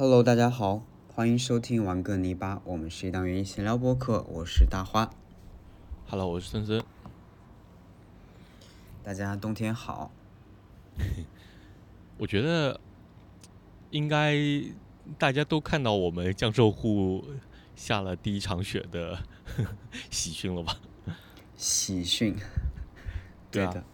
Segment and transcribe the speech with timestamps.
[0.00, 5.10] Hello，大家好，欢迎收听玩个泥巴，我们是一档语音闲聊播客，我是大花。
[6.08, 6.82] Hello，我是森森。
[9.04, 10.10] 大家冬天好，
[12.16, 12.80] 我觉得
[13.90, 14.38] 应该
[15.18, 17.22] 大家都看到我们江浙沪
[17.76, 19.18] 下了第一场雪的
[20.08, 20.80] 喜讯了吧？
[21.58, 22.34] 喜讯。
[23.50, 23.84] 对啊的，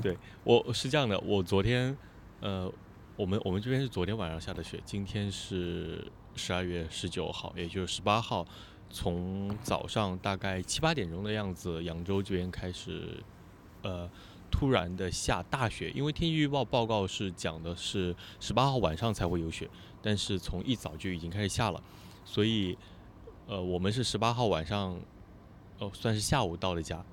[0.00, 1.98] 对，我是这样的，我昨天
[2.38, 2.72] 呃，
[3.16, 6.04] 我们我们这边是昨天晚上下的雪，今天是
[6.34, 8.44] 十二月十九号，也就是十八号，
[8.90, 13.22] 从早上大概七八点钟的样子，扬州这边开始
[13.82, 14.10] 呃
[14.50, 19.70] 突然的下大雪，因为天气预报报告是讲的是十八号晚上才会有雪，
[20.02, 21.80] 但是从一早就已经开始下了，
[22.24, 22.76] 所以
[23.46, 24.98] 呃我们是十八号晚上，
[25.78, 27.04] 哦算是下午到的家，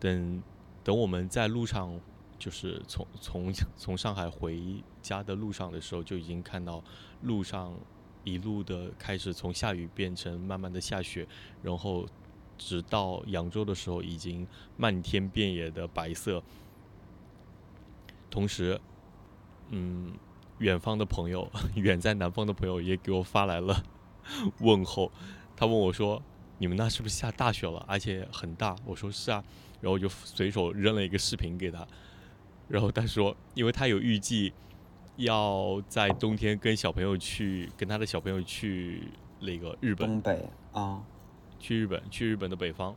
[0.00, 0.42] 等
[0.82, 2.00] 等我们在路上
[2.38, 6.82] 就是从从从上海回家的路上的时候，就已经看到
[7.22, 7.74] 路上
[8.24, 11.26] 一路的开始从下雨变成慢慢的下雪，
[11.62, 12.06] 然后
[12.58, 16.42] 直到扬州的时候，已经漫天遍野的白色。
[18.30, 18.78] 同时，
[19.70, 20.12] 嗯，
[20.58, 23.82] 远方的朋友， 远在南方的朋友也给我发来了
[24.60, 25.10] 问候，
[25.56, 26.22] 他问我说
[26.58, 27.84] ：“你们那是不是下大雪了？
[27.88, 29.42] 而且很大？”我说：“是啊。”
[29.80, 31.86] 然后我就随手扔了一个视频给他，
[32.68, 34.52] 然后他说，因为他有预计
[35.16, 39.08] 要在冬天跟小朋友去，跟他的小朋友去
[39.40, 41.02] 那个日本，东北啊，
[41.58, 42.94] 去日本，去日本的北方，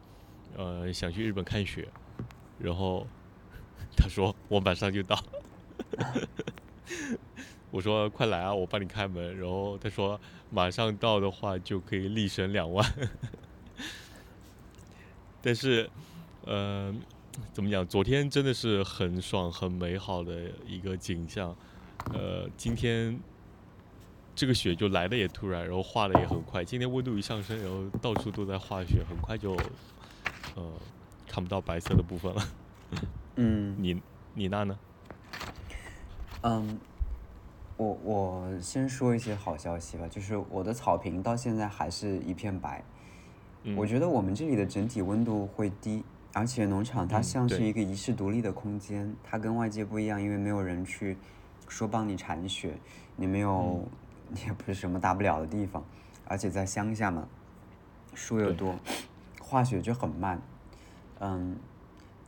[0.56, 1.88] 呃，想去日本看雪，
[2.59, 3.06] 然后
[3.95, 5.23] 他说我马上就到，
[7.72, 12.86] 我说快来啊，我帮你开门，然后他说马上到的话就可以立省两万，
[15.42, 15.90] 但是。
[16.45, 16.95] 呃，
[17.54, 17.86] 怎么讲？
[17.88, 21.56] 昨天真的是很爽、很美好的一个景象。
[22.14, 23.20] 呃，今天
[24.36, 26.64] 这个雪就来的也突然，然后化的也很快。
[26.64, 29.53] 今天温度一上升，然后到处都在化雪，很快就
[30.56, 30.72] 呃
[31.28, 32.41] 看不到白色的部分了。
[33.36, 34.02] 嗯你
[34.34, 34.80] 你那呢？
[36.42, 36.80] 嗯，
[37.75, 42.84] 我我先说一些好消息吧，就是我的草坪到现在还是一片白。
[43.63, 46.02] 嗯我觉得我们这里的整体温度会低，
[46.34, 51.17] 而且农场它嗯像是一个遗世独立的空间，它跟外界不一样，因为没有人去
[51.67, 52.78] 说帮你铲雪，
[53.16, 53.90] 你没有，嗯。
[54.45, 55.84] 也不是什么大不了的地方，
[56.25, 57.28] 而且在乡下嘛，
[58.13, 58.75] 树又多，
[59.41, 60.39] 化雪就很慢，
[61.19, 61.57] 嗯，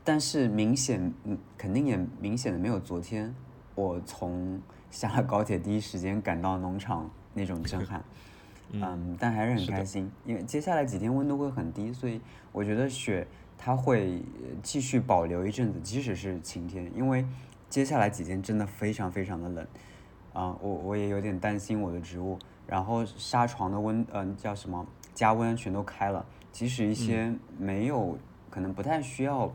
[0.03, 3.31] 但是明显，嗯，肯定也明显的没有昨天
[3.75, 4.59] 我从
[4.89, 8.03] 下了高铁第一时间赶到农场那种震撼。
[8.73, 12.19] 嗯，但还是很开心，因为接下来几天温度会很低，所以
[12.51, 13.27] 我觉得雪
[13.63, 17.23] 它会呃继续保留一阵子，即使是晴天，因为
[17.69, 19.67] 接下来几天真的非常非常的冷，
[20.33, 24.83] 啊、我我也有点担心我的植物，然后纱床的温，嗯、叫什么
[25.13, 28.17] 加温全都开了，即使一些没有、
[28.49, 29.53] 可能不太需要，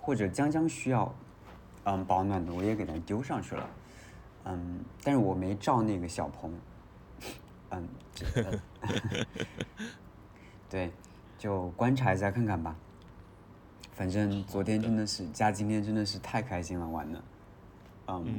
[0.00, 1.14] 或者将将需要，
[1.84, 3.68] 嗯，保暖的我也给它丢上去了，
[4.46, 6.50] 嗯，但是我没照那个小棚。
[7.70, 8.58] 嗯，这个
[10.70, 10.90] 对，
[11.36, 12.74] 就观察一下看看吧。
[13.98, 17.20] 反正昨天真的是加今天真的是太开心了，玩的。
[18.06, 18.34] 嗯，嗯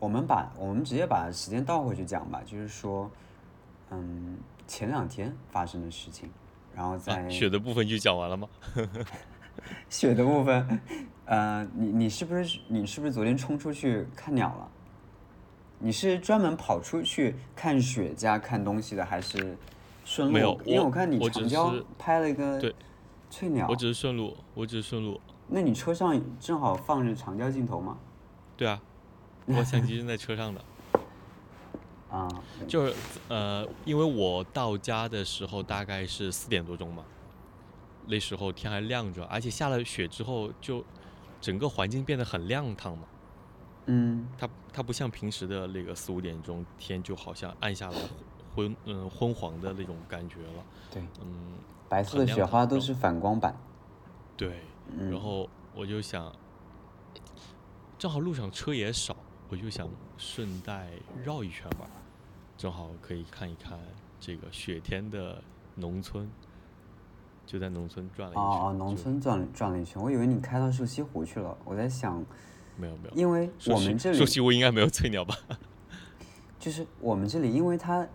[0.00, 3.08] 我们把我们直接把时间倒回去讲吧，就是说，
[3.90, 6.28] 嗯，前两天发生的事情，
[6.74, 8.48] 然后在、啊，雪的部分就讲完了吗？
[9.88, 10.80] 雪的部分，
[11.26, 14.68] 呃，你你是不是你是不是昨天冲出去看鸟了？
[15.78, 19.56] 你是专门跑出去看雪加看东西的，还是
[20.04, 20.34] 顺路？
[20.34, 22.74] 没有因为我看你长焦拍了一个对
[23.32, 25.18] 翠鸟我，只是顺路，我只是顺路。
[25.48, 27.96] 那你车上正好放着长焦镜头吗？
[28.58, 28.78] 对啊，
[29.46, 30.62] 我相机是在车上的。
[32.12, 32.28] 啊，
[32.68, 32.94] 就是
[33.28, 37.02] 呃，因为我到家的时候大概是四点多钟嘛，
[38.06, 40.84] 那时候天还亮着，而且下了雪之后，就
[41.40, 43.04] 整个环境变得很亮堂嘛。
[43.86, 47.98] 嗯它它不像平时的那个四五点钟天就好像暗下来
[48.54, 50.64] 昏嗯昏黄的那种感觉了。
[50.90, 51.54] 对，嗯，
[51.88, 53.56] 白色的雪花都是反光板。
[54.36, 54.60] 对。
[54.94, 56.30] 嗯，然后我就想，
[57.98, 59.16] 正好路上车也少，
[59.48, 59.88] 我就想
[60.18, 60.90] 顺带
[61.24, 61.86] 绕一圈吧，
[62.58, 63.78] 正好可以看一看
[64.18, 65.42] 这个雪天的
[65.76, 66.28] 农村。
[67.44, 68.42] 就在农村转了一圈。
[68.42, 71.56] 哦哦，农村转了转了一圈，我以为你开到瘦西湖去了。
[71.64, 72.24] 我在想，
[72.76, 73.14] 没有没有。
[73.14, 75.36] 因为我们这里瘦西湖应该没有翠鸟吧？
[76.58, 78.06] 就是我们这里，因为它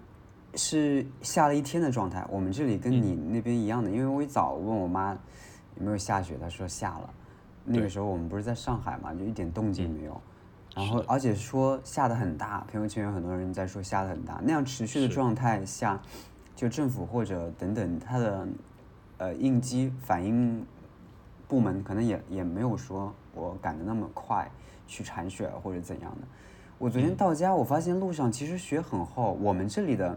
[0.55, 3.91] 是下了一天的状态，我们这里跟嗯你那边一样的。
[3.91, 5.11] 因为我一早问我妈
[5.75, 7.09] 有没有下雪，她说下了。
[7.63, 10.21] 那个时候我们不是在上海嘛，就一点动静嗯没有。
[10.75, 15.99] 然后而且说下的很大，朋友圈有很多人在说下的很大，那样持续的状态下，
[16.55, 18.47] 就政府或者等等它的
[19.17, 20.65] 呃应激反应
[21.47, 24.50] 部门可能也也没有说我赶得那么快
[24.85, 26.27] 去铲雪或者怎样的。
[26.77, 30.15] 我昨天到家，我发现路上其实雪很厚，我们这里的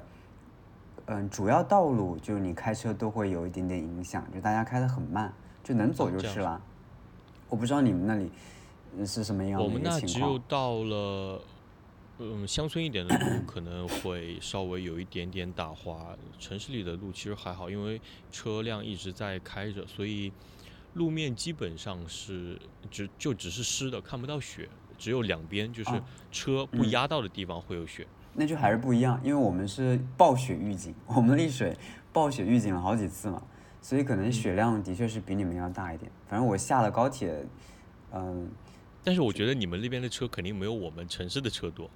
[1.11, 6.61] 嗯主要道路就是你开车都会有一点点影响，就大家开的很慢，就能走就是了。
[7.49, 8.31] 我不知道你们那里。
[9.07, 11.41] 是什么样的我们那只有到了，
[12.19, 16.09] 嗯，乡村一点的路可能会稍微有一点点打滑，
[16.41, 18.01] 城市里的路其实还好，因为
[18.33, 20.33] 车辆一直在开着，所以
[20.95, 22.59] 路面基本上是
[22.91, 24.69] 只就只是湿的，看不到雪，
[24.99, 26.03] 只有两边就是
[26.33, 28.05] 车不压到的地方会有雪。
[28.35, 31.77] 那就还是不一样，因为我们是暴雪预警，我们丽水
[32.13, 33.43] 暴雪预警了好几次嘛，
[33.81, 36.11] 所以可能雪量的确是比你们要大一点。
[36.27, 37.45] 反正我下了高铁，
[38.13, 38.51] 嗯。
[39.03, 41.89] 但是我觉得你们那边的车肯定没有我们城市的车多。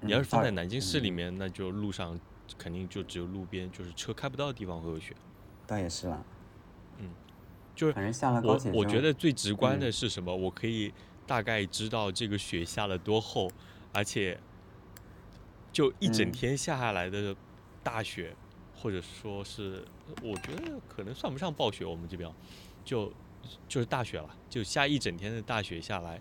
[0.00, 2.18] 你要是放在南京市里面，那就路上
[2.56, 5.14] 肯定就只有路边，就是车开不到的地方会有雪。
[5.66, 6.22] 倒也是啦。
[6.98, 7.10] 嗯，
[7.76, 8.72] 就是反正下了高铁。
[8.72, 10.34] 我我觉得最直观的是什么？
[10.34, 10.90] 我可以
[11.26, 13.50] 大概知道这个雪下了多厚，
[13.92, 14.40] 而且
[15.80, 17.34] 就一整天下下来的
[17.82, 18.36] 大雪，
[18.76, 19.82] 或者说是
[20.22, 22.30] 我觉得可能算不上暴雪，我们这边
[22.84, 23.10] 就。
[23.66, 26.20] 就是大雪了，就下一整天的大雪下来，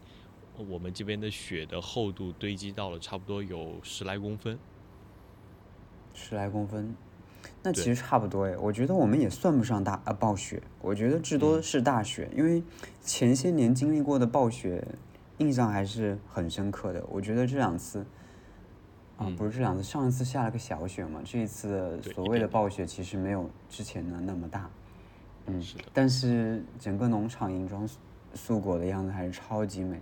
[0.55, 4.57] 我们这边的雪的厚度堆积到了差不多有十来公分。
[6.13, 6.95] 十来公分，
[7.61, 8.57] 那其实差不多哎。
[8.57, 12.63] 我觉得我们也算不上大啊暴雪，我觉得至多是大雪，因为
[13.01, 14.81] 前些年经历过的暴雪，
[15.39, 17.05] 印象还是很深刻的。
[17.09, 18.05] 我觉得这两次，
[19.19, 24.69] 啊不是这两次，上一次下了个小雪嘛，这一次所谓的暴雪其实没有之前的那么大。
[25.45, 25.61] 嗯，
[25.93, 27.87] 但是整个农场银装
[28.33, 29.99] 素裹的样子还是超级美，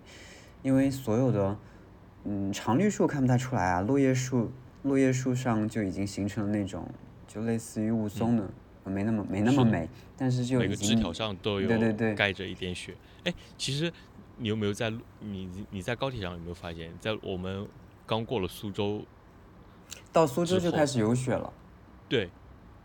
[0.61, 1.57] 因为所有的
[2.25, 4.51] 嗯常绿树看不太出来啊，落叶树
[4.83, 6.87] 落叶树上就已经形成了那种
[7.27, 8.47] 就类似于雾凇的，
[8.83, 12.93] 没那么没那么美，但是就每个枝条上都有对对对盖着一点雪。
[13.23, 13.91] 哎，其实
[14.37, 17.65] 你有没有在你你在高铁上有没有发现，在我们
[18.07, 19.05] 刚过了苏州，
[20.11, 21.53] 到苏州就开始有雪了？
[22.09, 22.27] 对，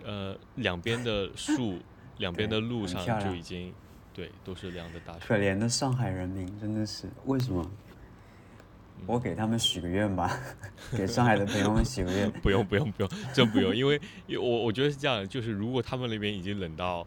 [0.04, 1.78] 呃，两边的树。
[2.18, 3.72] 两边的路上就已经，
[4.14, 5.20] 对，都是凉的大雪。
[5.26, 7.68] 可怜的上海人民，真的是为什么？
[9.06, 10.38] 我给他们许个愿吧，
[10.96, 12.30] 给上海的朋友们许个愿。
[12.40, 14.00] 不用不用不用，真不用，因为
[14.38, 17.04] 我我觉得是这样，就是如果他们那边已经冷到，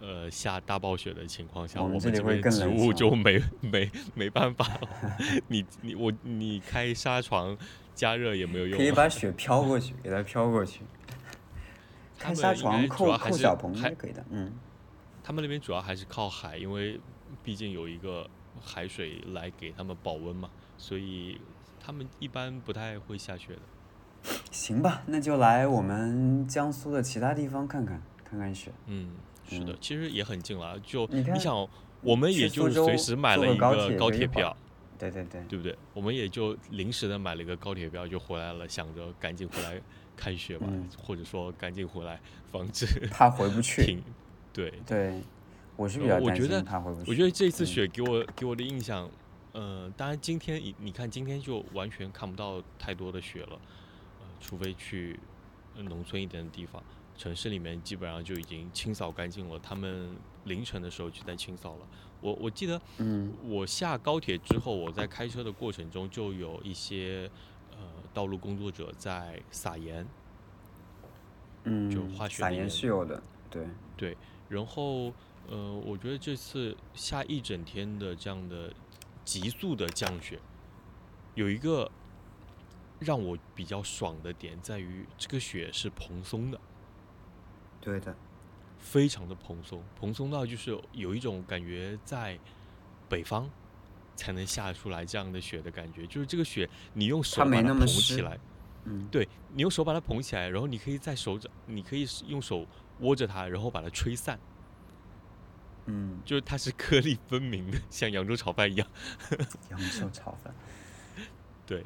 [0.00, 4.88] 呃，下大暴雪的情况下，我们这边植物就没没没办法了。
[5.48, 7.56] 你你我你开纱窗
[7.94, 8.76] 加热也没有用。
[8.78, 10.80] 可以把 雪飘过去，给它飘过去。
[12.18, 14.52] 开纱窗扣扣小棚还可以的，嗯。
[15.22, 17.00] 他们那边主要还是靠海，因为
[17.42, 18.28] 毕竟有一个
[18.60, 21.40] 海水来给他们保温嘛，所以
[21.80, 24.30] 他们一般不太会下雪的。
[24.50, 28.70] 行吧，那就来我们江苏的其他地方看看，看看雪。
[28.86, 29.12] 嗯，
[29.48, 31.68] 是的，其实也很近了，就你想，
[32.00, 34.56] 我们也就随时买了一个高铁票，
[34.98, 35.76] 对对对，对不对？
[35.92, 39.80] 我们也就临时的买了一个高铁票就回来了，想着赶紧回来。
[40.16, 42.20] 开学吧，或者说赶紧回来，
[42.52, 44.00] 防止 怕回不去。
[44.52, 45.20] 对对，
[45.74, 47.10] 我是比较担心怕回不去。
[47.10, 49.10] 我觉得这次雪给我给我的印象，
[49.50, 53.60] 呃，当然今天你你看今天就完全看不到太多的雪了，
[54.20, 55.18] 呃，除非去
[55.76, 56.80] 农村一点的地方，
[57.16, 59.58] 城市里面基本上就已经清扫干净了。
[59.58, 61.86] 他们凌晨的时候就在清扫了。
[62.20, 67.30] 我我记得，嗯，我下高铁之后，我在开车的过程中就有一些
[67.70, 67.78] 呃。
[68.14, 70.06] 道路工作者在撒盐，
[71.64, 73.66] 嗯，就化雪撒盐是有的，对
[73.96, 74.16] 对。
[74.48, 75.12] 然后，
[75.48, 78.72] 呃，我觉得这次下一整天的这样的
[79.24, 80.38] 急速的降雪，
[81.34, 81.90] 有一个
[83.00, 86.60] 让我比较爽的点在于，这个雪是蓬松的，
[87.84, 88.16] 对的，
[88.78, 92.38] 非常的蓬松，蓬松到就是有一种感觉在
[93.08, 93.48] 北方。
[94.16, 98.38] 才能下出来这样的雪的感觉，就是这个雪，你用手把它捧起来，
[98.84, 102.64] 嗯，对你用手把它捧起来，然后你可以在手掌，你可以用手
[103.00, 104.38] 握着它，然后把它吹散，
[105.86, 108.86] 嗯，就是它是颗粒分明的，像扬州炒饭一样。
[109.72, 110.54] 扬州炒饭，
[111.66, 111.84] 对，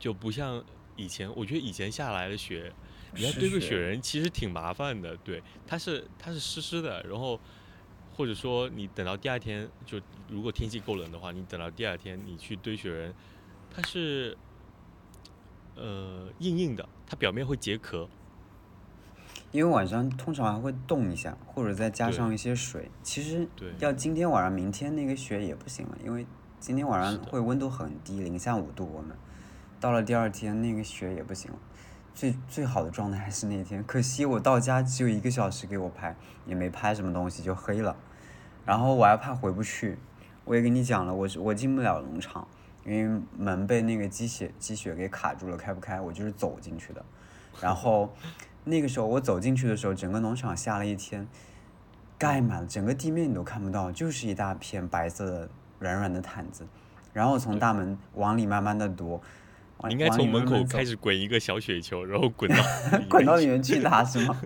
[0.00, 0.64] 就不像
[0.96, 2.72] 以前，我觉得以前下来的雪，
[3.14, 7.38] 你要堆个雪人其实挺麻烦的，对，它是它是湿湿的，然后。
[8.14, 13.14] 或者说，你等到第二天，就如果天气够冷的话，你等到第二天你去堆雪人，
[13.70, 14.36] 它是
[15.76, 18.06] 呃硬硬的，它表面会结壳。
[19.50, 22.90] 因为晚上通常还会冻一下，或者再加上一些水。
[23.02, 26.26] 其实要今天晚上、明天那个雪也不行了，因为
[26.60, 28.84] 今天晚上会温度很低，零下五度。
[28.92, 29.16] 我们
[29.80, 31.58] 到了第二天，那个雪也不行了。
[32.14, 36.14] 最最好的状态还是那天，可惜我到家只有一个小时给我拍，
[36.46, 37.96] 也没拍什么东西就黑了。
[38.64, 39.98] 然后我还怕回不去，
[40.44, 42.46] 我也跟你讲了，我我进不了农场，
[42.84, 46.00] 因为门被那个积雪积雪给卡住了，开不开。
[46.00, 47.04] 我就是走进去的。
[47.60, 48.14] 然后
[48.64, 51.26] 那个时候我走进去的时候，整个农场下了一天，
[52.18, 55.48] 盖满了整个地面你都看不到，就是一大片白色的
[55.80, 56.66] 软软的毯子。
[57.12, 59.20] 然后从大门往里慢慢的踱，
[59.88, 62.56] 你应该从门口开始滚一个小雪球，然后滚到
[63.08, 64.40] 滚到里面去打是吗？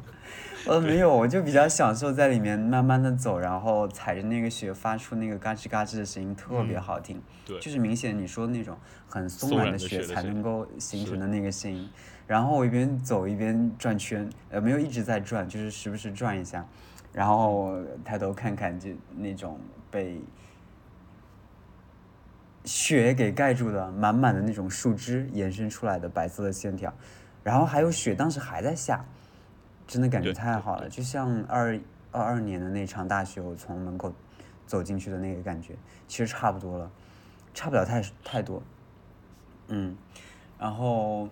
[0.67, 7.23] 呃，没有，我就比较享受在里面慢慢的走，然后踩着那个雪发出那个嘎吱嘎吱的声音，特别嗯好听。
[7.47, 8.77] 对就是明显你说的那种
[9.09, 11.89] 很松松软的雪才能够形成的那个声音。
[12.27, 16.67] 然后我一边走一边转圈，呃，没有一直在转，就是时不时转一下，
[17.13, 20.21] 然后抬头看看就那种被
[22.67, 26.93] 雪给盖住的满满的那种树枝延伸出来的白色的线条，
[27.43, 29.05] 然后还有雪当时还在下，
[29.87, 31.79] 真的感觉太好了，就像二
[32.11, 34.13] 二二年的那场大雪，我从门口
[34.67, 35.77] 走进去的那个感觉，
[36.09, 36.91] 其实差不多了，
[37.55, 38.61] 差不了太太多。
[39.69, 39.97] 嗯，
[40.59, 41.29] 然后，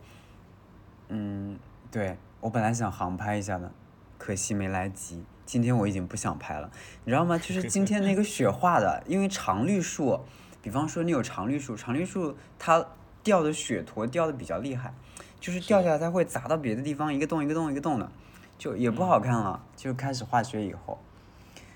[1.08, 1.58] 嗯，
[1.90, 3.70] 对我本来想航拍一下的，
[4.18, 5.24] 可惜没来及。
[5.46, 6.70] 今天我已经不想拍了，
[7.04, 7.36] 你知道吗？
[7.38, 10.18] 就是今天那个雪化的，因为常绿树，
[10.64, 12.82] 比方说你有常绿树，常绿树它
[13.22, 14.94] 掉的雪坨掉的比较厉害，
[15.38, 18.10] 就是掉下来它会砸到别的地方，一个洞一个洞一个洞的，
[18.56, 19.62] 就也不好看了。
[19.76, 20.98] 就开始化雪以后，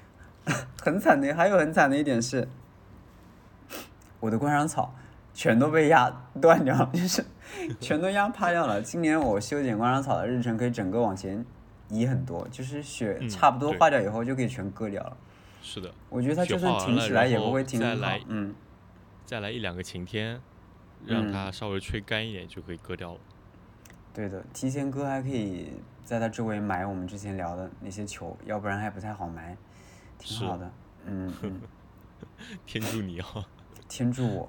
[0.81, 2.49] 很惨的，还有很惨的一点是，
[4.21, 4.95] 我的观赏草
[5.35, 7.23] 全都被压断掉了，就是
[7.79, 8.81] 全都压趴掉了。
[8.81, 11.45] 今年我修剪观赏草的日程可以整个往前
[11.91, 15.15] 移很多，就是雪嗯差不多化掉以后就可以全割掉了。
[15.61, 18.09] 是的，我觉得它就算化完了停起来也不会停很好。
[18.29, 18.55] 嗯，
[19.29, 20.41] 再来一两个晴天，
[21.05, 23.21] 让嗯它稍微吹干一点就可以割掉了。
[24.15, 25.71] 对的，提前割还可以
[26.03, 29.55] 在它周围埋我们之前聊的那些球，要不然还不太好埋，
[30.19, 30.73] 挺好的。
[31.05, 31.61] 嗯嗯，
[32.65, 33.47] 天助你啊！
[33.87, 34.49] 天助我！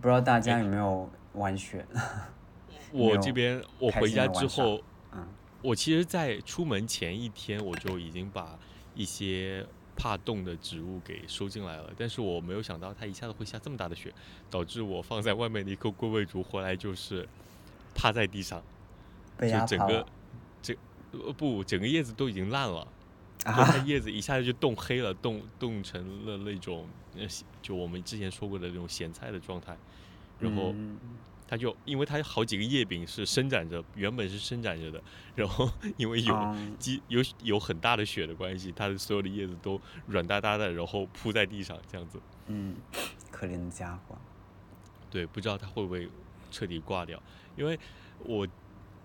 [0.00, 1.84] 不知道大家有没有玩雪？
[2.92, 4.80] 我这边我回家之后，
[5.12, 5.22] 嗯
[5.60, 8.58] 我其实，在出门前一天我就已经把
[8.94, 9.66] 一些
[9.96, 14.12] 怕冻的植物给收进来了，但是我没有想到它一下子会下这么大的雪，
[14.50, 17.28] 导致我放在外面的一棵龟背竹回来就是
[17.94, 18.62] 趴在地上，
[19.36, 20.06] 被就整个
[20.60, 20.76] 这
[21.12, 22.86] 呃不整个叶子都已经烂了。
[23.38, 23.64] 就啊！
[23.72, 27.26] 它叶子一下子就冻黑了，冻冻成了那种呃，
[27.60, 29.76] 就我们之前说过的那种咸菜的状态。
[30.40, 30.98] 然后嗯
[31.46, 35.02] 它就因为它好几个叶柄是伸展着，原本是伸展着的，
[35.34, 42.20] 然后因为有嗯积有有很大的雪的关系，它的所有的叶子都软哒哒的，然后铺在地上这样子。
[42.46, 42.76] 嗯，
[43.30, 44.16] 可怜的家伙。
[45.10, 46.08] 对，不知道它会不会
[46.50, 47.22] 彻底挂掉，
[47.56, 47.78] 因为
[48.20, 48.48] 我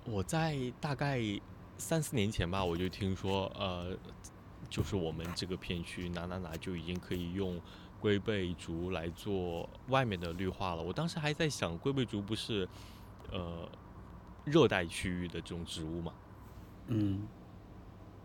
[0.06, 1.22] 我在大概
[1.78, 3.96] 三四年前吧，我就听说，呃，
[4.70, 7.62] 就是我们这个片区哪哪哪就已经可以用
[8.00, 10.82] 龟背竹来做外面的绿化了。
[10.82, 12.68] 我当时还在想，龟背竹不是
[13.32, 13.70] 呃
[14.46, 16.14] 热带区域的这种植物嘛？
[16.88, 17.28] 嗯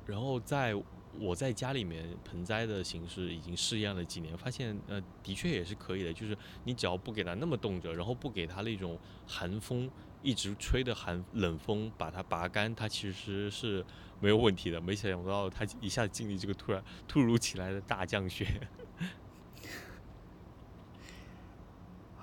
[0.06, 0.74] 然后在
[1.18, 9.90] 我在家里面盆栽的形式已经试验了几年，发现呃的确也是可以的，就是你只要不给它那么冻着，然后不给它那种寒风
[10.22, 13.84] 一直吹的寒冷风把它拔干，它其实是
[14.20, 14.80] 没有问题的。
[14.80, 18.46] 没想到它一下经历这个突然突如其来的大降雪，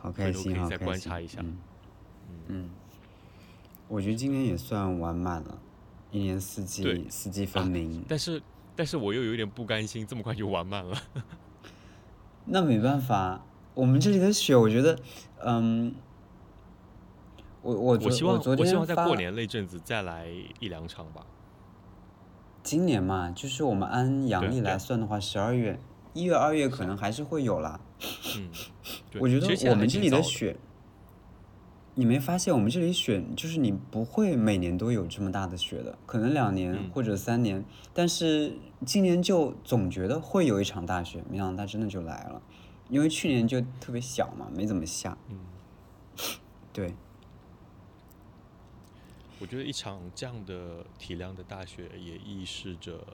[0.02, 1.40] 好开心，回头可以再好开心观察一下
[2.48, 2.70] 嗯
[3.88, 5.60] 我觉得今年也算完满了，
[6.12, 8.04] 一年四季四季分明。
[8.08, 8.42] 但是
[8.76, 10.98] 但是我又有点不甘心，这么快就完满了。
[12.46, 14.98] 那没办法，我们这里的雪，我觉得，
[15.44, 15.94] 嗯，
[17.62, 20.28] 我我我希望昨我希望在过年那阵子再来
[20.60, 21.26] 一两场吧。
[22.64, 25.80] 今年嘛，就是我们按阳历来算的话，十二月、
[26.14, 27.80] 一月、二月可能还是会有啦。
[28.38, 28.50] 嗯，
[29.20, 30.58] 我觉得我们这里的的雪，
[31.96, 37.64] 你没发现我们这里雪就是你不会每年都有这么大的雪的，可能两年嗯或者三年，
[37.94, 42.42] 但是今年就总觉得会有一场大雪，没想到它真的就来了，
[42.90, 45.18] 因为去年就特别小嘛，没怎么下。
[45.30, 45.38] 嗯。
[46.74, 46.94] 对，
[49.40, 53.06] 我觉得一场这样的体量的大雪，也预示着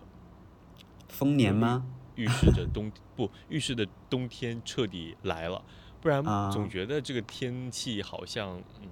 [1.07, 1.85] 丰年吗？
[2.17, 5.63] 预示着冬不预示着冬天彻底来了，
[6.01, 8.89] 不然啊总觉得这个天气好像嗯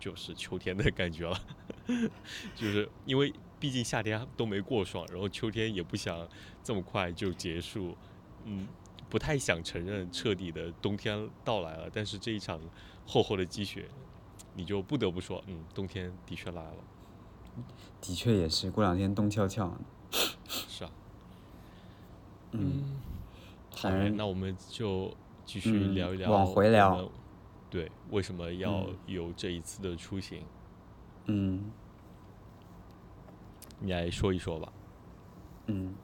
[0.00, 1.40] 就是秋天的感觉了，
[2.56, 6.26] 就是因为毕竟夏天都没过爽，然后秋天也不想
[6.64, 7.96] 这么快就结束，
[8.44, 8.66] 嗯，
[9.08, 12.60] 不太想承认彻底的冬天到来了，但是这一场
[13.06, 13.86] 厚厚的积雪，
[14.54, 16.76] 你就不得不说，嗯，冬天的确来了。
[18.00, 19.72] 的确也是，过两天冻翘翘。
[20.48, 20.90] 是啊。
[22.52, 22.84] 嗯。
[23.74, 25.12] 好，那我们就
[25.44, 26.30] 继续聊一聊。
[26.30, 27.10] 往回聊。
[27.70, 30.42] 对，为什么要有这一次的出行？
[31.26, 31.70] 嗯。
[33.80, 34.72] 你来说一说吧。
[35.66, 35.94] 嗯。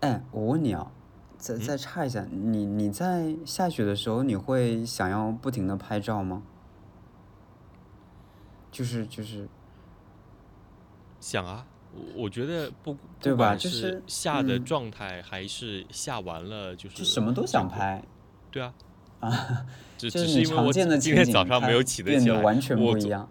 [0.00, 0.90] 哎，我问你啊，
[1.36, 6.42] 再再插一下，你你在下雪的时候，你会想要不停的拍照吗？
[8.70, 9.48] 就是就是。
[11.20, 11.66] 想啊，
[12.16, 13.54] 我我觉得不，对吧？
[13.54, 18.02] 就是下的状态还是下完了，就是什么都想拍。
[18.50, 18.72] 对啊。
[19.20, 19.66] 啊。
[19.98, 23.28] 就是你常见的今天早上没有起得起来，完全不一样。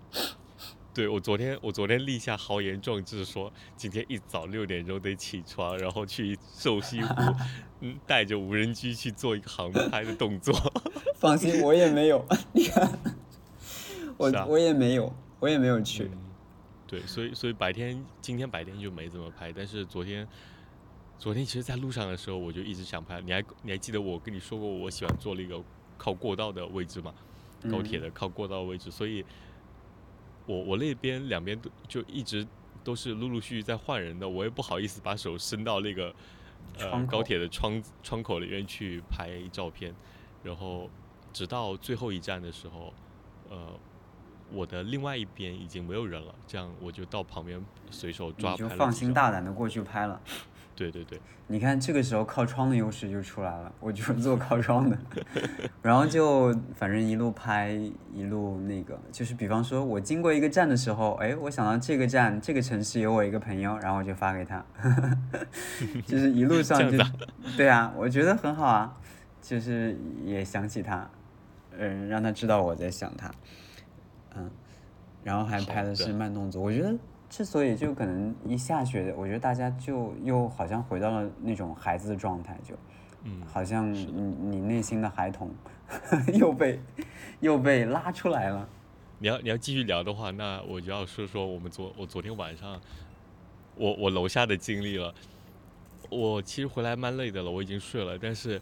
[0.94, 7.14] 对我昨天，我昨天立下豪言壮志，说今天一早六点钟得起床，然后去瘦西湖，
[7.80, 10.54] 嗯，带着无人机去做一个航拍的动作。
[11.16, 13.00] 放心，我也没有，你看，
[14.18, 16.12] 我我也没有，我也没有去。
[16.88, 20.28] 对，所以所以白天今天白天就没怎么拍，但是昨天
[21.20, 23.22] 昨天其实，在路上的时候我就一直想拍。
[23.22, 25.62] 你还你还记得我跟你说过，我喜欢坐那个
[25.98, 27.14] 靠过道的位置吗？
[27.70, 29.24] 高铁的靠过道位置，所以。
[30.50, 32.48] 我我那边两边都就一直
[32.82, 36.16] 都是陆陆续续在换人的，我也不好意思把手伸到那个
[36.80, 39.94] 呃高铁的窗窗口里面去拍照片，
[40.46, 40.90] 然后
[41.34, 42.94] 直到最后一站的时候，
[43.50, 43.78] 呃，
[44.52, 48.70] 我的另外一边已经没有人了，这样我就到旁边随手抓拍了。
[48.70, 50.20] 就放心大胆的过去拍了。
[50.76, 54.96] 对对对，你看这个时候靠窗的优势就出来了， 我就是坐靠窗的，
[55.82, 57.72] 然后就反正一路拍
[58.14, 64.64] 一路那个，就是比方说我经过一个站的时候，哎，我想到这个站这个城市有我一个朋友，然后我就发给他，
[66.06, 67.04] 就是一路上就，
[67.58, 68.94] 对啊，我觉得很好啊，
[69.42, 71.10] 就是也想起他，
[71.76, 73.32] 嗯，让他知道我在想他，
[74.36, 74.52] 嗯，
[75.24, 76.94] 然后还拍的是慢动作，我觉得。
[77.30, 82.74] 之所以就可能一下雪，我觉得大家就又好像回到了那种孩子的状态，就，
[83.24, 84.06] 嗯，好像你
[84.40, 85.52] 你内心的孩童
[86.40, 86.80] 又被
[87.42, 88.66] 又被拉出来了。
[89.20, 92.80] 你要你要继续聊的话，那我就要说说我们昨我昨天晚上
[93.76, 95.14] 我我楼下的经历了。
[96.10, 98.62] 我其实回来蛮累的了，我已经睡了，但是。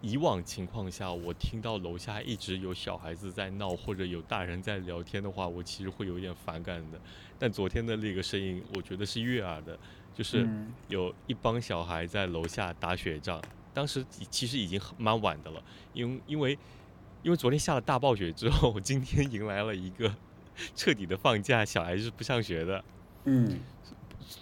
[0.00, 7.00] 以往情况下，我听到楼下一直有小孩子在闹，或者有大人在聊天的话，我其实会有点反感的。
[7.38, 9.76] 但昨天的那个声音，我觉得是悦耳的，
[10.14, 10.48] 就是
[10.88, 13.42] 有一帮小孩在楼下打雪仗。
[13.74, 16.56] 当时其实已经蛮晚的了，因因为
[17.22, 20.14] 因为昨天下了大暴雪之后，今天迎来了一个
[20.74, 22.84] 彻底的放假，小孩是不上学的。
[23.24, 23.58] 嗯，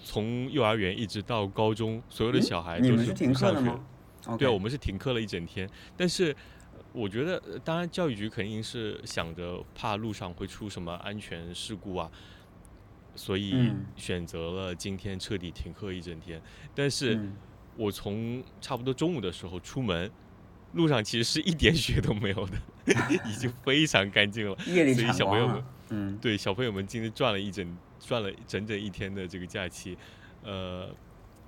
[0.05, 3.81] 从幼儿园一直到高中，所有的小孩都是不上学。
[4.39, 6.35] 对啊，我们是停课了一整天，但是
[6.93, 12.11] 我觉得，当然教育局肯定是想着怕路上会出什么安全事故啊，
[13.15, 16.41] 所以选择了今天彻底停课一整天。
[16.75, 17.21] 但是
[17.77, 20.11] 我从差不多中午的时候出门，
[20.73, 22.57] 路上其实是一点雪都没有的，
[23.29, 24.57] 已经非常干净了。
[24.59, 29.97] 所以小朋友们，嗯，对小朋友们今天赚了一整赚了整整一天的这个假期，
[30.43, 30.89] 呃，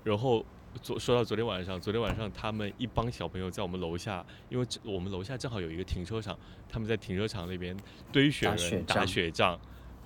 [0.04, 0.44] 然后。
[0.82, 7.76] 昨说到昨天晚上，昨天晚上他们一帮小朋友在我们楼下，因为我们楼下正好有一个停车场，他们在停车场那边
[8.12, 9.58] 堆雪人、打雪仗，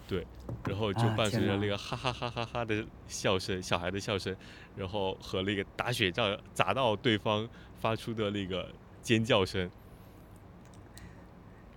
[0.09, 0.27] 对，
[0.67, 4.35] 然后就伴随着那个哈哈哈哈哈的笑声，小孩的笑声，
[4.77, 7.47] 然后和那个打雪仗砸到对方
[7.81, 8.69] 发出的那个
[9.03, 9.71] 尖叫声。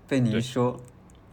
[0.08, 0.80] 被你一说，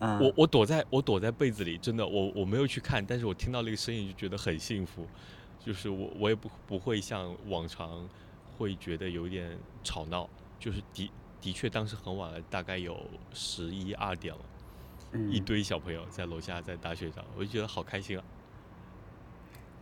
[0.00, 5.06] 我我躲在我躲在被子里，真的，我我没有去看，但是我听到那个声音就觉得很幸福。
[5.64, 8.08] 就是我，我也不不会像往常
[8.58, 13.00] 会觉得有点吵闹，就是的的确当时很晚了，大概有
[13.32, 14.40] 十一二点了，
[15.30, 18.24] 一堆小朋友在楼下在打雪仗，我就觉得好开心啊。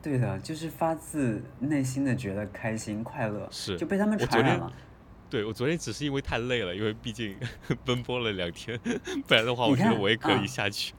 [0.03, 4.73] 对的，就是发自内心的觉得开心快乐，是就被他们传染了。
[5.29, 7.39] 对我昨天只是因为太累了，因为毕竟
[7.85, 8.79] 奔波了两天，
[9.29, 10.93] 不然的话我觉得我也可以下去。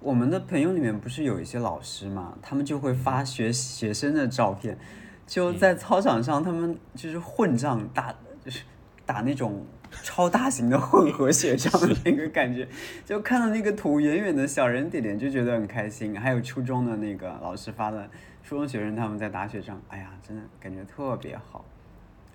[0.00, 4.78] 我们的朋友里面不是有一些老师嘛，他们就会发学学生的照片，
[5.26, 8.62] 就在操场上，他们就是混仗打，就是
[9.04, 9.62] 打那种
[10.02, 12.66] 超大型的混合雪仗的那个感觉，
[13.04, 16.18] 就看到那个图远远的小人点点就觉得很开心。
[16.18, 18.08] 还有初中的那个老师发的
[18.42, 21.62] 初中学生他们在打雪仗，哎呀，真的感觉特别好，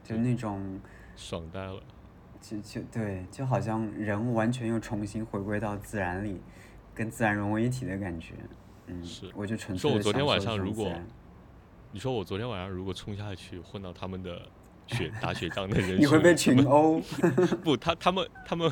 [0.03, 0.79] 就那种
[1.15, 1.81] 爽呆了，
[2.39, 6.39] 就就对，就好像人完全又重新回归到自然里。
[6.95, 8.33] 跟自然融为一体的感觉，
[8.87, 10.91] 嗯，是，我就纯粹说，我昨天晚上如果，
[11.91, 14.41] 你说我昨天晚上如果冲下去混到他们的
[14.87, 17.01] 雪打雪仗的人，你会被群殴？
[17.63, 18.71] 不，他他们他们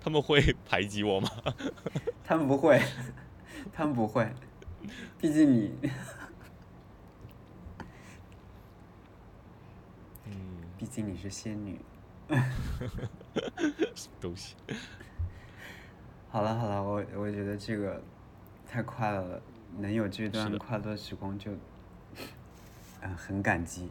[0.00, 1.28] 他们会排挤我吗？
[2.22, 2.80] 他们不会，
[3.72, 4.30] 他们不会，
[5.18, 5.72] 毕竟你，
[10.26, 10.32] 嗯，
[10.78, 11.80] 毕竟你是仙女。
[13.94, 14.54] 什么东西？
[16.36, 17.98] 好了好了，我我觉得这个
[18.68, 19.42] 太快乐了，
[19.78, 21.50] 能有这段快乐时光就，
[23.00, 23.88] 嗯、很感激，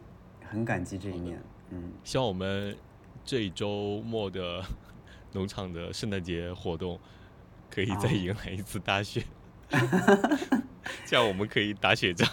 [0.48, 2.76] 很感激这一年，嗯，希望我们
[3.24, 4.62] 这一周末的
[5.34, 7.00] 农场的圣诞节活动
[7.68, 9.24] 可以再啊迎来一次大雪，
[11.04, 12.30] 这样我们可以打雪仗。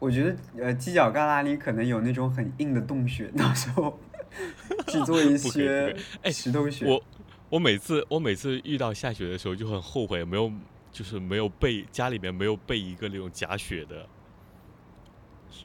[0.00, 3.96] 我觉得呃犄角旮旯里可能有那种很硬的洞穴，到时候
[4.88, 6.84] 制作一些哎石头雪。
[6.84, 7.00] 我
[7.52, 10.50] 我每次我每次遇到下雪的时候就很后悔，没有
[10.90, 14.08] 就是没有备家里面没有备一个那种夹雪的，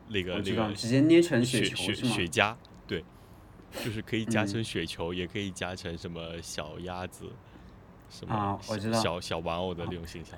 [0.10, 2.12] 那个那个直接捏成雪球是吗？
[2.12, 2.54] 雪雪茄，
[2.86, 3.02] 对，
[3.86, 7.32] 就是可以夹嗯成雪球，也可以夹成什么小鸭子，
[8.10, 10.38] 什么小啊我知道小小玩偶的那种形象。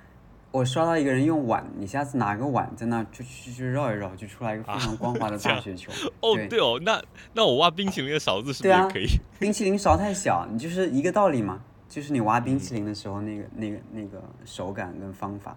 [0.52, 5.92] 我刷到一个人用碗，你下次拿个碗在那就去去绕一绕，就出来一个非常光滑的大雪球。
[6.22, 7.02] 哦，对对哦，那
[7.34, 9.06] 那我挖冰淇淋的勺子是不是也可以？
[9.40, 15.56] 冰淇淋勺太小，你就是一个道理嘛，就是你挖冰嗯淇淋的时候那个那个那个手感跟方法。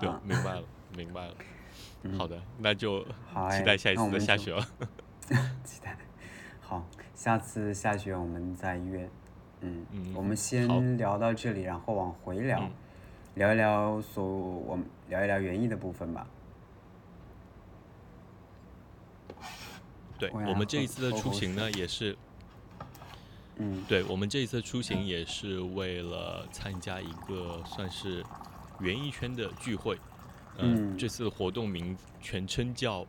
[0.00, 0.62] 对啊，明白了，
[0.96, 1.34] 明白了。
[2.04, 4.66] 嗯好的，那就好哎期待下一次的那我们下雪了。
[5.62, 5.96] 期待。
[6.60, 9.08] 好，下次下雪我们再约。
[9.60, 12.70] 嗯，嗯我们先聊到这里，然后往回聊，嗯
[13.34, 16.26] 聊一聊所我们聊一聊园艺的部分吧。
[20.18, 22.16] 对我们这一次的出行呢，也是
[23.56, 28.24] 嗯对我们这一次出行也是为了参加一个算是
[28.80, 29.98] 园艺圈的聚会。
[30.58, 33.06] 嗯，嗯这次活动名全称叫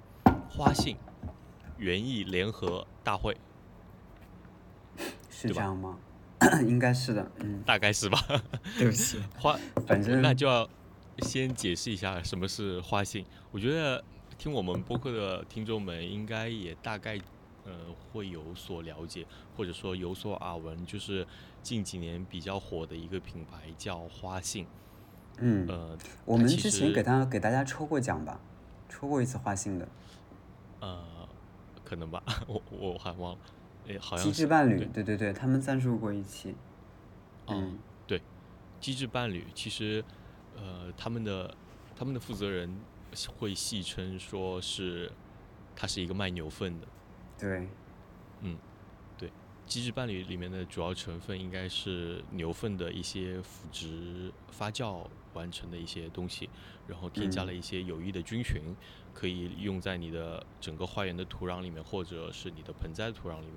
[0.49, 0.95] 花信
[1.77, 3.37] 园艺联合大会，
[5.29, 5.99] 是这样吗？
[6.67, 7.31] 应该是的。
[7.39, 8.19] 嗯，大概是吧？
[8.77, 10.67] 对不起，花，反正那就要
[11.19, 13.25] 先解释一下什么是花信。
[13.51, 14.03] 我觉得
[14.37, 17.17] 听我们播客的听众们应该也大概
[17.65, 17.71] 呃
[18.11, 19.25] 会有所了解，
[19.55, 21.25] 或者说有所耳闻，就是
[21.61, 24.65] 近几年比较火的一个品牌叫花信。
[25.37, 28.39] 嗯，呃我们之前给他给大家抽过奖吧，
[28.87, 29.87] 抽过一次花信的
[30.79, 31.01] 呃，
[31.83, 33.39] 可能吧， 我我还忘了，
[33.87, 36.55] 诶，好像机是智伴侣，对对对对，他们赞助过一期。
[37.45, 38.21] 哦嗯，对，
[38.79, 40.03] 机智伴侣其实，
[40.55, 41.53] 呃，他们的
[41.95, 42.73] 他们的负责人
[43.37, 45.11] 会戏称说是，
[45.75, 46.87] 他是一个卖牛粪的。
[47.37, 47.67] 对，
[48.41, 48.57] 嗯，
[49.17, 49.29] 对
[49.65, 56.49] 机智伴侣里面的主要成分应该是牛粪的一些腐殖发酵完成的一些东西，
[56.87, 58.61] 然后添加嗯了一些有益的菌群，
[59.13, 63.55] 可以用在你的整个花园的土壤里面，或者是你的盆栽土壤里面。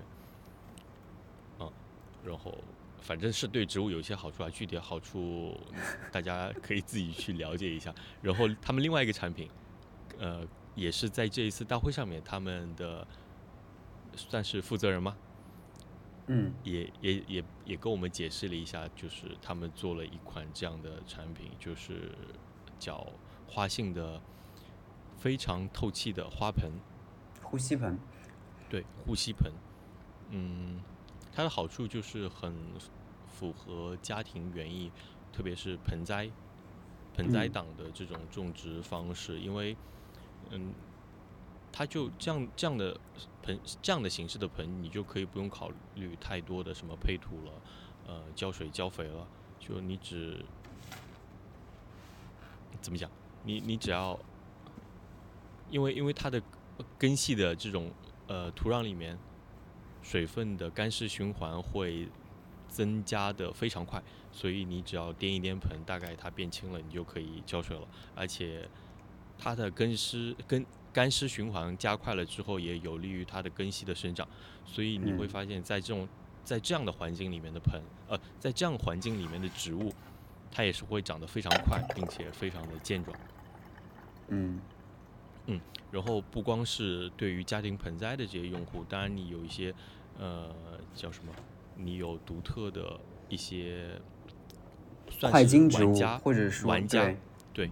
[2.26, 2.56] 啊，然后
[3.00, 5.56] 反正是对植物有一些好处啊，具体的好处
[6.10, 7.94] 大家 可以自己去了解一下。
[8.22, 9.48] 然后他们另外一个产品，
[10.18, 13.06] 呃，也是在这一次大会上面，他们的
[14.14, 15.16] 算是负责人吗？
[16.28, 22.10] 嗯也也也也跟我们解释了一下，就是他们做了一款这样的产品，就是
[22.80, 23.06] 叫
[23.46, 24.20] 花性的
[25.16, 26.72] 非常透气的花盆，
[27.44, 27.96] 呼吸盆，
[28.68, 29.52] 对，呼吸盆。
[30.30, 30.80] 嗯，
[31.36, 32.50] 它的好处就是很
[33.28, 34.90] 符合家庭园艺，
[35.34, 36.30] 特别是盆栽、
[37.14, 37.52] 盆栽嗯。
[37.52, 39.76] 党的这种种植方式，因为
[40.48, 40.72] 嗯，
[41.70, 42.98] 它就这样这样的
[43.42, 47.52] 盆这样的形式的盆，你就可以不用考虑太多的什么配土了，
[48.06, 49.28] 呃，浇水浇肥了，
[49.60, 50.42] 就你只
[52.80, 53.10] 怎么讲？
[53.42, 54.18] 你你只要，
[55.68, 56.42] 因为因为它的
[56.96, 57.92] 根系的这种
[58.26, 59.18] 呃土壤里面
[60.08, 62.08] 水分的干湿循环会
[62.68, 67.88] 增加的非常快，所以你只要掂一掂盆，大概它变轻了，你就可以浇水了。
[68.14, 68.68] 而且
[69.36, 74.28] 它的根湿根干湿循环加快了之后，也有利于它的根系的生长。
[74.64, 76.08] 所以你会嗯发现在这种
[76.44, 79.92] 在这样的环境里面的盆，呃，在这样环境里面的植物，
[80.52, 83.18] 它也是会长得非常快，并且非常的健壮。
[84.28, 84.60] 嗯
[85.46, 85.60] 嗯
[85.92, 89.72] 然后不光是对于家庭盆栽的这些用户，当然你有一些
[90.18, 90.54] 呃
[90.94, 91.32] 叫什么，
[91.76, 92.98] 你有独特的
[93.28, 94.00] 一些
[95.08, 97.14] 算是快金植物玩家或者说玩家
[97.52, 97.70] 对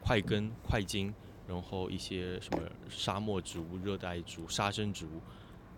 [0.00, 1.14] 快根、快金，
[1.46, 5.20] 然后一些什么沙漠植物、热带植物、沙生植物，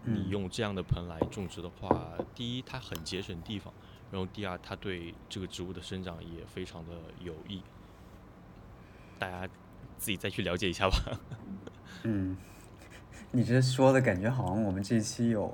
[0.04, 3.72] 你嗯用这样的盆来种植的话，第一它很节省地方，
[4.10, 7.62] 然后第二它对这个植物的生长也非常的有益。
[9.18, 9.46] 大家
[9.98, 11.20] 自己再去了解一下吧。
[12.04, 12.36] 嗯，
[13.32, 15.52] 你这说的感觉好像我们这期有，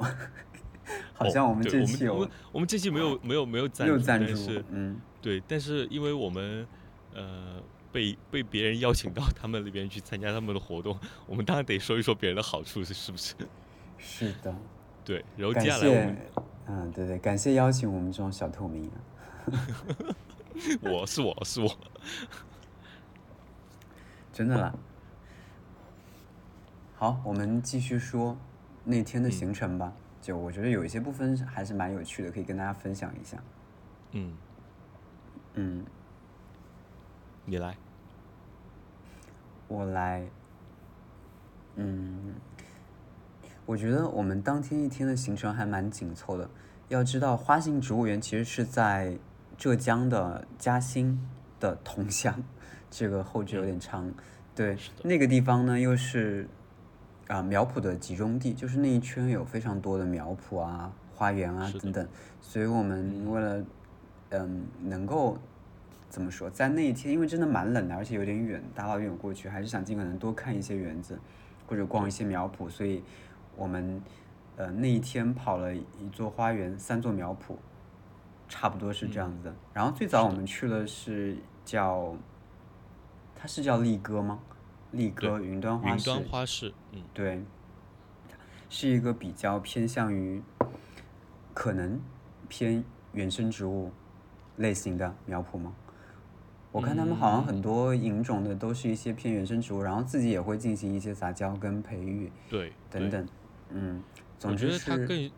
[1.14, 6.66] 好像我们这期有，我们这期没有没有没有赞助，赞助，嗯，对，但是因为我们
[7.14, 7.62] 呃
[7.92, 13.34] 被被别人邀请到他们那边去参加他们的活动，我们当然得说一说别人的好处是是不是？
[13.98, 14.54] 是的，
[15.04, 16.16] 对，然后接下来我们，
[16.66, 18.90] 嗯，对对，感谢邀请我们这种小透明。
[20.82, 21.70] 我是我是我，
[24.32, 24.74] 真的啦。
[27.00, 28.36] 好，我们继续说
[28.82, 29.92] 那天的行程吧。
[30.20, 33.38] 就我觉得有一些部分还是蛮有趣的，可以跟大家分享一下。
[34.10, 34.36] 嗯
[35.54, 35.84] 嗯，
[37.44, 37.76] 你来，
[39.68, 40.26] 我来。
[41.76, 42.34] 嗯，
[43.64, 46.50] 我觉得我们当天一天的行程还蛮紧凑的。
[46.88, 49.16] 要知道，花信植物园其实是在。
[49.56, 52.44] 浙江的嘉兴的桐乡，
[52.88, 54.08] 这个后置有点长，
[54.54, 56.48] 对，那个地方呢又是
[57.28, 62.08] 啊苗圃的集中地，就是那一圈有非常多的苗圃啊、花园啊等等，
[62.40, 63.64] 所以我们为了
[64.30, 65.38] 嗯能够
[66.10, 71.18] 怎么说，在那一天，因为真的蛮冷的，而且有点远，大老远过去，还是想尽可能多看一些园子
[71.66, 73.04] 或者逛一些苗圃，所以
[73.56, 74.02] 我们
[74.56, 77.54] 呃那一天跑了一座花园，三座苗圃。
[78.50, 79.54] 差不多是这样子的。
[79.74, 81.36] 然后最早我们去了是
[81.66, 82.16] 叫，
[83.36, 84.38] 它是叫力哥吗？
[84.92, 86.10] 丽歌云端花市。
[86.10, 87.42] 云端花市，嗯，对，
[88.68, 90.42] 是一个比较偏向于，
[91.52, 92.00] 可能
[92.48, 93.90] 偏原生植物
[94.56, 95.74] 类型的苗圃吗？
[96.70, 103.28] 我看他们好像很多引种的都是一些偏原生植物，然后自己也会进行一些杂交跟培育，对，等等，
[103.70, 104.02] 嗯，
[104.38, 105.30] 总之是。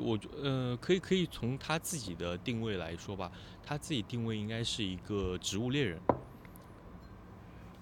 [0.00, 6.00] 我觉呃，可以可以从他自己的定位来说吧，他自己定位应该是一个植物猎人。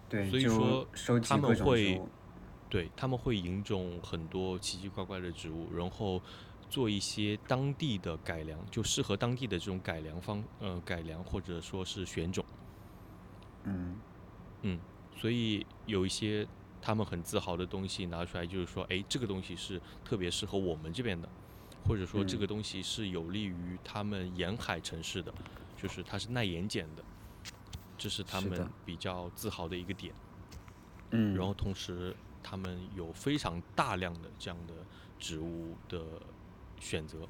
[0.09, 0.87] 对，所以说
[1.21, 2.01] 他们会，
[2.69, 6.21] 对他们会引种很多奇奇怪怪的植物，然后
[6.71, 12.45] 做一些当地的改良，就适合当地的这种改良方呃改良或者说是选种。
[13.65, 13.97] 嗯
[14.63, 14.81] 嗯，
[15.17, 16.47] 所以有一些
[16.81, 21.29] 他们很自豪的东西拿出来，就是说，哎，这个东西是特别适合我们这边的。
[21.87, 25.33] 或者说这个东西是有利于他们沿海城市的，
[25.75, 27.03] 就是它是耐盐碱的，
[27.99, 30.15] 这是他们比较自豪的一个点。
[31.11, 34.73] 嗯，然后同时他们有非常大量的这样的
[35.19, 36.01] 植物的
[36.81, 37.29] 选择，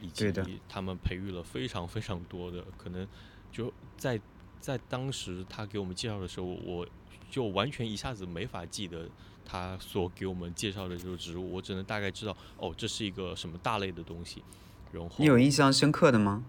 [0.00, 3.06] 以及他们培育了非常非常多的，可能
[3.52, 4.18] 就在
[4.60, 6.86] 在当时他给我们介绍的时候，我
[7.30, 9.08] 就完全一下子没法记得。
[9.42, 14.44] 他所给我们介绍的这个植物，我只能大概知道，哦，这是一个什么大类的东西。
[14.92, 16.44] 然后你有印象深刻的吗？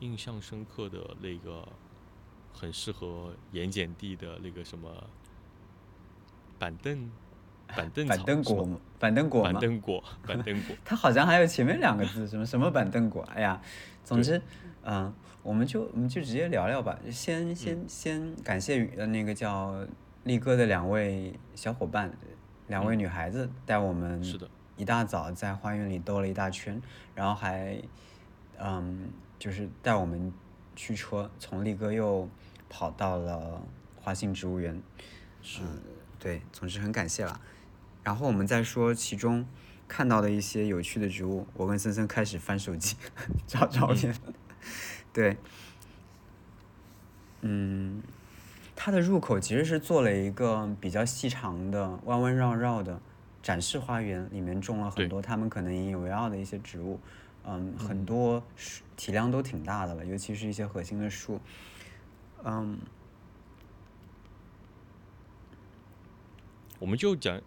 [0.00, 1.66] 印象深刻的那个
[2.52, 4.90] 很适合盐碱地的那个什么
[6.58, 7.10] 板凳，
[7.68, 10.76] 板凳 板凳果，板凳果板凳果，板凳果。
[10.84, 13.22] 它好像还有前面两个字，什么什么板凳果。
[13.34, 13.60] 哎呀，
[14.04, 14.40] 总之，
[14.82, 16.98] 嗯，我们就我们就直接聊聊吧。
[17.10, 19.86] 先先先感谢呃那个叫。
[20.24, 22.12] 力哥的两位小伙伴，
[22.66, 26.82] 两位女孩子带我们是的一大早在花园里兜了一大圈，
[27.14, 27.80] 然后还，
[28.58, 29.08] 嗯，
[29.38, 30.32] 就是带我们
[30.74, 32.28] 驱车从力哥又
[32.68, 33.62] 跑到了
[33.96, 34.80] 花信植物园，
[35.60, 35.80] 嗯，
[36.18, 37.40] 对，总之很感谢了。
[38.02, 39.46] 然后我们再说其中
[39.86, 42.96] 看到的一些有趣的植物，我跟森森开始翻手机
[43.46, 44.14] 找 照片，
[45.12, 45.36] 对，
[47.40, 48.02] 嗯。
[48.80, 53.00] 它的入口其实是做了一个比较细长的、弯弯绕绕的
[53.42, 57.00] 展示花园，里面种了很多他们可能引以为傲的一些植物，
[57.50, 58.42] 嗯，很多
[58.94, 61.40] 体量都挺大的了，尤其是一些核心的树，
[62.44, 62.78] 嗯。
[66.78, 67.40] 我们就讲，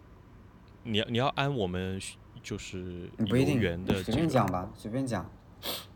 [0.82, 1.98] 你要你要按我们
[2.42, 5.30] 就是游园的随便讲吧，随便讲。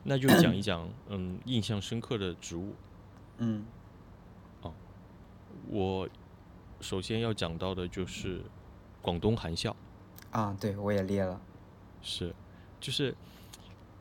[0.05, 2.75] 那就讲一讲，嗯，印象深刻的植物，
[3.39, 3.65] 嗯。
[4.63, 4.73] 哦
[5.69, 6.09] 我
[6.81, 8.41] 首先要讲到的就是
[9.03, 9.75] 广东含笑
[10.31, 11.41] 啊，对我也列了，
[12.01, 12.33] 是，
[12.79, 13.15] 就是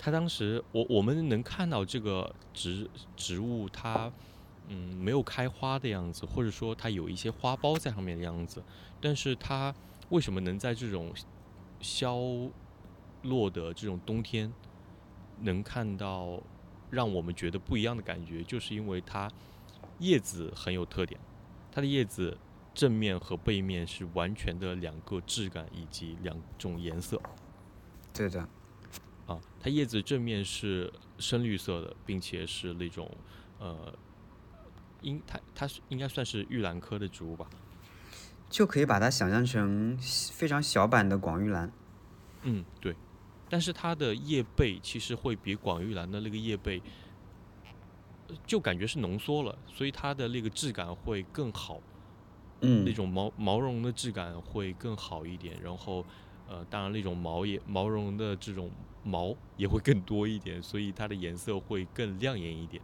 [0.05, 2.87] 他当时我我们能看到这个植
[3.17, 4.13] 植物它
[4.67, 8.61] 嗯没有开花的样子，或者说它有一些花苞在上面的样子，
[9.01, 9.73] 但是它
[10.09, 11.11] 为什么能在这种
[11.79, 12.19] 消
[13.23, 14.53] 落的这种冬天
[15.39, 16.39] 能看到
[16.91, 19.27] 让我们觉得不一样的感觉，就是因为它
[19.97, 21.19] 叶子很有特点。
[21.71, 22.37] 它的叶子
[22.75, 27.19] 正面和背面是完全的两个质感以及两种颜色。
[28.13, 28.47] 对的。
[29.25, 33.09] 啊，它叶子正面是深绿色的，并且是那种
[33.59, 33.93] 呃，
[35.01, 37.47] 应它它是应该算是玉兰科的植物吧？
[38.49, 39.97] 就可以把它想象成
[40.33, 41.71] 非常小版的广玉兰。
[42.43, 42.95] 嗯，对。
[43.49, 46.81] 但是它的叶背其实会比广玉兰的那个叶背，
[48.45, 51.81] 就感觉是浓缩了，所以它的那个质感会更好。
[52.61, 55.59] 嗯，那种毛毛茸茸的质感会更好一点。
[55.61, 56.05] 然后，
[56.47, 58.71] 呃，当然那种毛也毛茸茸的这种
[59.05, 62.81] 毛也会更多一点，所以它的颜色会更亮眼一点。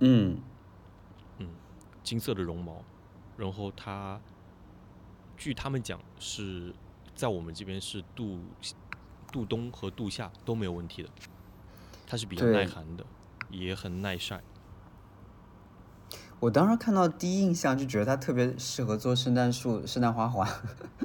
[0.00, 0.38] 嗯，
[1.38, 1.48] 嗯，
[2.02, 2.82] 金色的绒毛，
[3.36, 4.20] 然后它，
[5.36, 6.74] 据他们讲是
[7.14, 8.40] 在我们这边是度
[9.32, 11.08] 度冬和度夏都没有问题的，
[12.06, 13.06] 它是比较耐寒的，
[13.48, 14.42] 也很耐晒。
[16.46, 20.48] 我当时看到第一印象就觉得它特别适合做圣诞树、圣诞花环。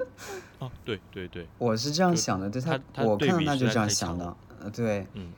[0.59, 4.37] 哦，对对对，我是这样想的，对它它我看到它就这样想的。
[4.59, 5.33] 呃，对，嗯，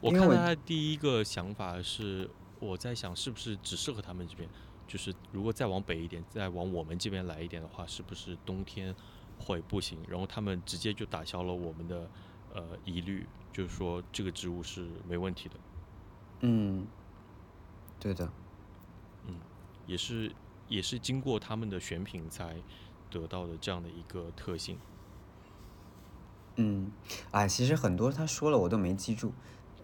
[0.00, 4.48] 我看到他第一个想法是，我在想是不是只适合他们这边，
[4.86, 8.94] 就是如果再往北一点，再往我们这边来一点的话，是不是冬天
[9.40, 9.98] 会不行？
[10.08, 12.08] 然后他们直接就打消了我们的
[12.54, 15.54] 呃疑虑，就是说这个植物是没问题的，
[16.42, 16.86] 嗯，
[17.98, 18.30] 对的，
[19.86, 20.32] 也是
[20.68, 22.56] 也是经过他们的选品才
[23.10, 24.78] 得到的这样的一个特性。
[26.56, 26.90] 嗯，
[27.32, 29.32] 哎，其实很多他说了我都没记住，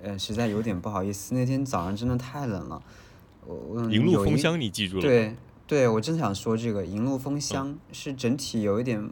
[0.02, 1.34] 呃，实在有点不好意思。
[1.34, 2.82] 那天早上真的太冷了，
[3.44, 5.08] 我我银鹭有一风香你记住了吗？
[5.08, 5.36] 对
[5.66, 9.10] 对，我正想说这个银鹭风香是整体有一点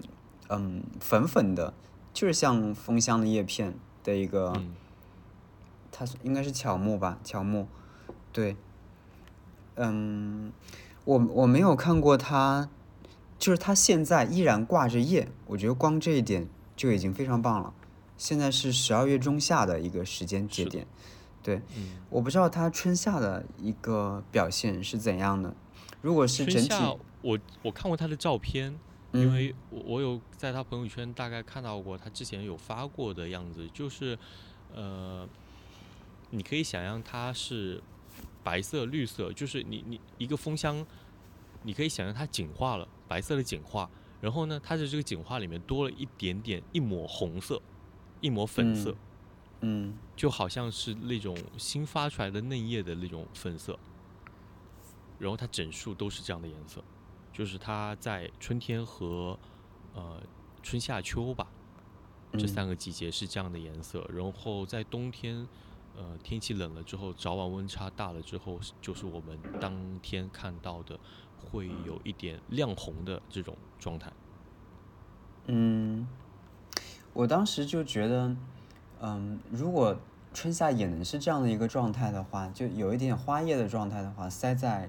[0.49, 1.75] 嗯粉粉的，
[2.13, 3.75] 就是像枫香的叶片
[4.05, 4.75] 的一个，嗯
[5.91, 7.67] 它是应该是乔木吧，乔木，
[8.33, 8.57] 对，
[9.79, 10.53] 嗯，
[11.05, 12.69] 我我没有看过他，
[13.39, 17.73] 就是他现在依然挂着叶，我觉得光这一点就已经非常棒了。
[18.17, 20.85] 现在是十二月中下的一个时间节点，
[21.41, 25.55] 对，嗯，我不知道他春夏的一个表现是怎样的。
[26.03, 28.77] 如果是整体，春夏我我看过他的照片，
[29.13, 34.19] 因嗯为我我有在他朋友圈大概看到过他之前有发过的样子，就是
[34.75, 35.29] 呃，
[36.31, 37.81] 你可以想象他是
[38.43, 40.87] 白色、绿色，就是你你一个枫香，
[41.63, 47.61] 你可以想象它简化了，白色的简化，然后呢，它的这个简化里面多了一点点一抹红色，
[48.21, 48.95] 一抹粉色，
[49.61, 53.79] 嗯就好像是那种新发出来的嫩叶的那种粉色，
[55.19, 56.83] 然后它整树都是这样的颜色，
[57.33, 59.39] 就是它在春天和
[59.95, 60.23] 呃
[60.63, 61.47] 春夏秋吧
[62.33, 62.49] 这嗯。
[62.49, 65.47] 三个季节是这样的颜色，然后在冬天
[65.99, 70.99] 呃天气冷了之后，早晚温差大了之后，就是我们当天看到的
[71.37, 74.13] 会有一点亮红的这种状态。
[75.47, 76.07] 嗯，
[77.13, 78.37] 我当时就觉得，
[79.01, 79.99] 嗯，如果
[80.33, 84.89] 春夏也能是这样的一个状态的话，就有一点花叶的状态的话，塞在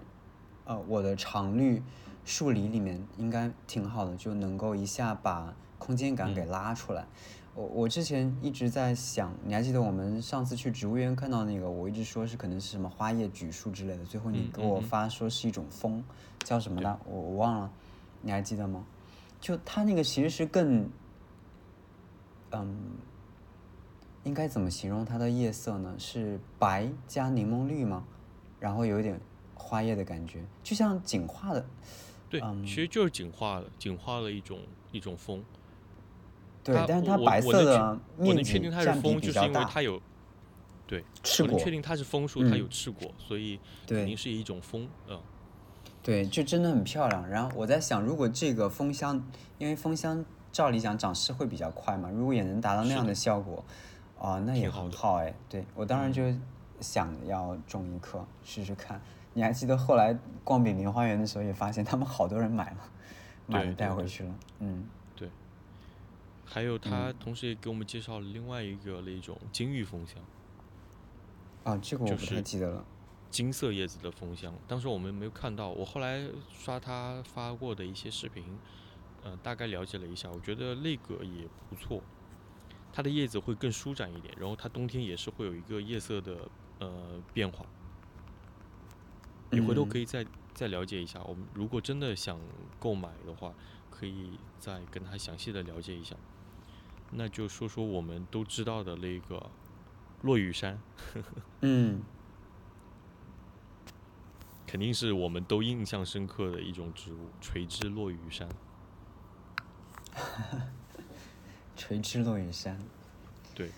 [0.65, 1.81] 呃我的常绿
[2.23, 7.07] 树篱里面，应该挺好的，就能够一下把空间感给拉出来。
[7.59, 16.01] 我我之前一直在想，你还记得我们上次去植物园看到那个，我一直说是可能是什么花叶榉树之类的，最后你嗯给我发说是一种风，
[16.45, 16.97] 叫什么呢？
[17.05, 17.69] 我我忘了，
[18.21, 18.85] 你还记得吗？
[19.41, 20.89] 就它那个其实是更，
[22.51, 22.77] 嗯，
[24.23, 25.93] 应该怎么形容它的叶色呢？
[25.97, 28.05] 是白加柠檬绿吗？
[28.57, 29.19] 然后有一点
[29.53, 31.65] 花叶的感觉，就像锦化的，
[32.29, 34.59] 对，嗯其实就是锦化了，简化了一种
[34.93, 35.43] 一种风。
[36.73, 40.01] 它，对但是它白色的面我能确定积占比它是枫，就是比较大，因为它有，
[40.87, 45.19] 对，赤果我能确，定它是枫树，它有嗯赤果，所以肯定是一种枫，嗯，
[46.01, 47.27] 对，就真的很漂亮。
[47.29, 49.21] 然后我在想，如果这个枫香，
[49.57, 53.63] 因为枫香照理讲长势会比较快嘛，如果也能达到那样的效果，
[54.17, 55.33] 啊、那也很好哎。
[55.47, 56.23] 对我当然就
[56.81, 59.01] 想要种一棵试试看。
[59.33, 62.77] 你还记得后来逛北林花园的时候，也发现他们好多人买了，
[63.45, 64.35] 买了带回去了。
[64.59, 64.83] 嗯
[66.51, 70.17] 还有他同时也给我们介绍了另外一个那种金玉风香，
[71.63, 72.83] 啊，这个我不太就是记得了。
[73.29, 78.43] 金色叶子的风香，当时我们没有看到，我后来刷他发过的一些视频，
[79.23, 82.01] 呃，大概了解了一下，我觉得那个也不错，
[82.91, 87.63] 它的叶子会更舒展一点，然后它冬天也是会有一个叶色的呃变化。
[89.51, 90.25] 你回头嗯可以再
[90.55, 92.39] 再了解一下，我们如果真的想
[92.79, 93.53] 购买的话，
[93.91, 96.15] 可以再跟他详细的了解一下。
[97.11, 99.49] 那就说说我们都知道的那个
[100.21, 100.79] 落羽山，
[101.61, 102.01] 嗯
[104.67, 108.47] 肯定是我们都印象深刻的一种植物——垂枝落羽山。
[111.75, 112.77] 垂枝落羽山。
[113.55, 113.71] 对，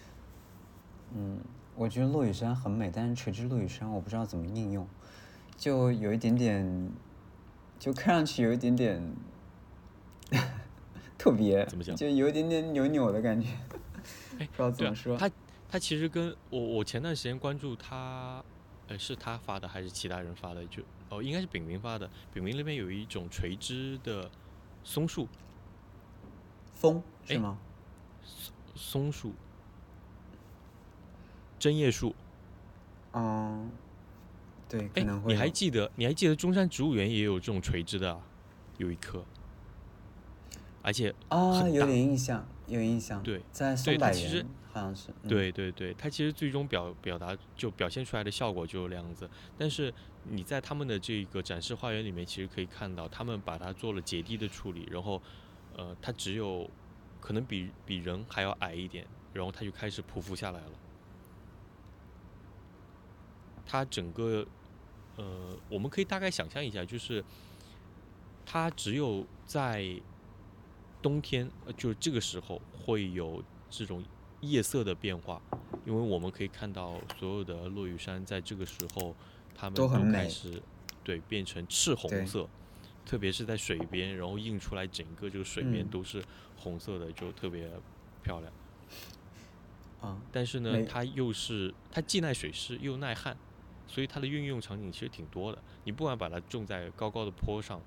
[1.15, 1.39] 嗯，
[1.75, 4.85] 我觉得落羽山很美，但是垂枝落羽山我不知道怎么应用，
[5.55, 6.91] 就有一点点，
[7.79, 9.01] 就看上去有一点点，
[11.21, 13.47] 特别怎么讲就有一点点扭扭的感觉，
[14.39, 15.29] 哎不知道怎么说。，他
[15.69, 18.43] 他其实跟我我前段时间关注他，
[18.87, 20.65] 呃，是他发的还是其他人发的？
[20.65, 22.09] 就哦，应该是炳明发的。
[22.33, 24.31] 炳明那边有一种垂枝的
[24.83, 25.27] 松树，
[26.73, 27.59] 风是哎吗？
[28.25, 29.33] 松松树，
[31.59, 32.15] 针叶树。
[33.13, 33.69] 嗯，
[34.67, 38.19] 对，可哎能，会你还记得你还记得中山植物园也有这种垂枝的、啊，
[38.79, 39.23] 有一棵，
[40.81, 43.21] 而且啊，有点印象，有印象。
[43.23, 45.09] 对在对松柏其实园好像是。
[45.23, 55.21] 嗯，对对对，它其实最终表表达就表现出来的效果就那样子，但是你在他们的这个展示花园里面，其实可以看到他们把它做了结地的处理，然后
[55.75, 56.69] 呃，它只有
[57.19, 60.71] 可能比比人还要矮一点，然后它就开始匍匐下来了。
[63.65, 64.45] 它整个
[65.17, 67.23] 呃，我们可以大概想象一下，就是
[68.45, 69.85] 它只有在
[71.01, 74.03] 冬天，呃就这个时候会有这种
[74.41, 75.41] 夜色的变化，
[75.85, 79.15] 因为我们可以看到所有的落羽山在这个时候，
[79.55, 80.61] 它们都开始
[81.03, 82.47] 对变成赤红色，
[83.05, 86.23] 特别是在水边，然后映出来整个这个水面嗯都是
[86.57, 87.69] 红色的，就特别
[88.23, 88.53] 漂亮。
[90.01, 93.37] 啊，但是呢，它又是它既耐水湿又耐旱，
[93.87, 95.61] 所以它的运用场景其实挺多的。
[95.83, 97.79] 你不管把它种在高高的坡上，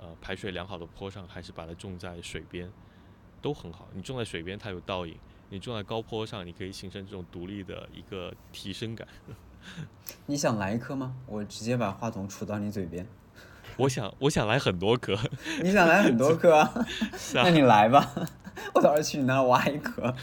[0.00, 2.70] 呃，排水良好的坡上，还是把它种在水边，
[3.42, 3.86] 都很好。
[3.92, 5.14] 你种在水边，它有倒影；
[5.50, 9.06] 你种在高坡上，你可以形成这种独立的一个提升感。
[10.24, 11.14] 你想来一颗吗？
[11.26, 13.06] 我直接把话筒杵到你嘴边。
[13.76, 15.14] 我想，我想来很多颗，
[15.62, 16.86] 你想来很多颗啊？
[17.34, 18.10] 那你来吧，
[18.72, 20.14] 我到时候去你那挖一颗。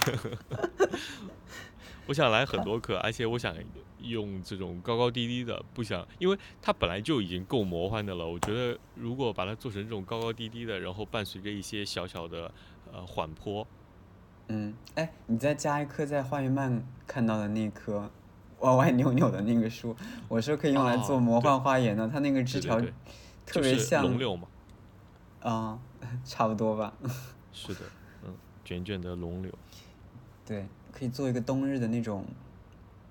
[2.07, 3.53] 我想来很多颗，而且我想
[4.09, 8.27] 用这种高高低低的，不想，因为它本来就已经够魔幻的了。
[8.27, 12.51] 我觉得如果把它做成这种高高低低的，然后伴随着一些小小的
[12.91, 13.65] 呃缓坡，
[14.47, 18.09] 嗯，哎，你再加一棵在花园漫看到的那棵
[18.59, 19.95] 歪歪扭扭的那个树，
[20.27, 22.07] 我是可以用来做魔幻花园的。
[22.07, 22.79] 它那个枝条
[23.45, 24.47] 特就是别像龙柳嘛，
[25.41, 25.79] 啊、
[26.25, 26.93] 差不多吧。
[27.53, 27.81] 是的，
[28.25, 28.33] 嗯，
[28.63, 29.51] 卷卷的龙柳，
[30.45, 32.25] 对，可以做一个冬日的那种，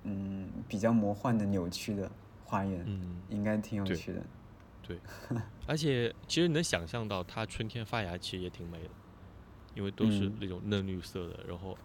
[0.09, 2.11] 嗯，比较魔幻的扭曲的
[2.45, 4.23] 花园，嗯，应该挺有趣的。
[4.83, 5.01] 对，
[5.67, 8.91] 而且其实你能想象到它春天发芽其实也挺美的，
[9.75, 11.77] 因为都是嗯那种嫩绿色的，然后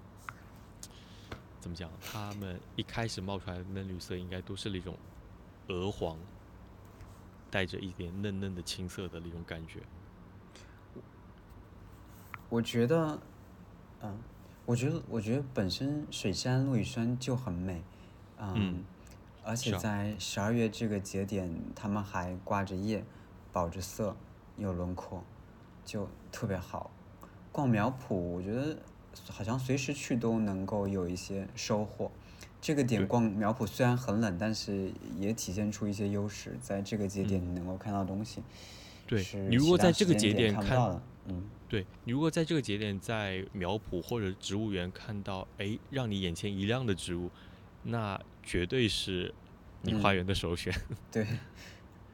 [1.59, 4.95] 怎么讲，它们一开始冒出来的嫩绿色应该都是那种
[5.69, 6.15] 鹅黄，
[7.49, 9.79] 带着一点嫩嫩的青色的那种感觉。
[12.49, 13.19] 我觉得，
[14.01, 14.15] 嗯，
[14.65, 17.81] 我觉得，我觉得本身水杉、落羽杉就很美，
[18.41, 18.85] 嗯，嗯
[19.43, 23.03] 而且在十二月这个节点，他们还挂着叶，
[23.53, 24.15] 保着色，
[24.57, 25.23] 有轮廓，
[25.85, 26.91] 就特别好。
[27.51, 28.77] 逛苗圃，我觉得
[29.29, 32.11] 好像随时去都能够有一些收获。
[32.61, 38.41] 这个点逛苗圃虽然很冷，但是也体现出一些优势，在这个节点你能够看到东西。
[38.41, 38.43] 嗯
[39.07, 41.43] 对你如果在这个节点看到的，嗯。
[41.67, 47.29] 对你如果在这个节点在苗圃或者植物园看到，哎，让你眼前一亮的植物，
[47.83, 49.33] 那绝对是
[49.81, 50.73] 你花嗯园的首选。
[51.11, 51.25] 对，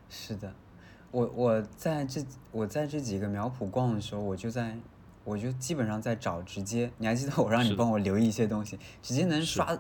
[0.10, 0.54] 是的，
[1.12, 4.78] 我我在这我在这几个苗圃逛的时候，我就在
[5.24, 9.78] 我就基本上在找直接，你还记得我让你帮我留意一些东西，直接能刷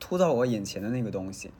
[0.00, 1.50] 突到我眼前的那个东西，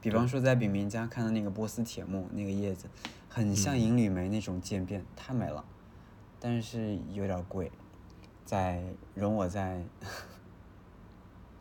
[0.00, 2.88] 比方说在炳明家看到那个波斯铁木那个叶子，
[3.28, 5.64] 很像嗯银缕梅那种渐变，太美了，
[6.38, 7.70] 但是有点贵，
[8.44, 8.82] 再
[9.14, 9.82] 容我再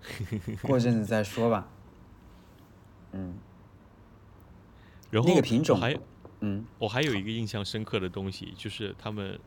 [0.62, 1.68] 过阵子再说吧，
[3.14, 3.34] 嗯
[5.10, 5.98] 然后那个品种还
[6.42, 9.40] 嗯我还有一个印象深刻的东西，就是他们，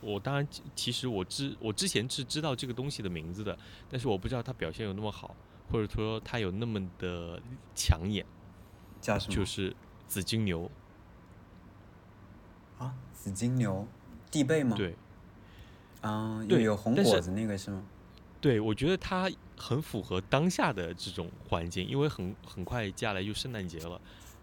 [0.00, 3.58] 我当然其其实我知我之前是知道这个东西的名字的，
[3.88, 5.34] 但是我不知道它表现有那么好，
[5.70, 7.42] 或者说它有那么的
[7.74, 8.24] 抢眼，
[9.00, 9.34] 叫什么？
[9.34, 9.74] 就是
[10.06, 10.70] 紫金牛。
[12.78, 13.86] 啊，紫金牛，
[14.30, 14.96] 地贝吗？，对
[16.02, 17.82] 嗯，有对有红果子那个是吗？
[18.40, 24.00] 对，我觉得它很符合当下的这种环境，因为很很快接下来就圣诞节了。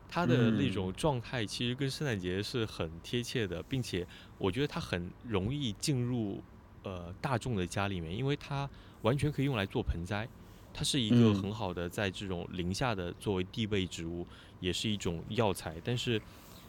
[0.10, 6.41] 它的那嗯种状态其实跟圣诞节是很贴切的，并且我觉得它很容易进入
[6.84, 8.70] 呃大众的家里面，因为它
[9.02, 10.26] 完全可以用来做盆栽，
[10.74, 14.26] 它是一个嗯很好的在这种林下的作为地被植物，
[14.60, 15.76] 也是一种药材。
[15.84, 16.22] 但是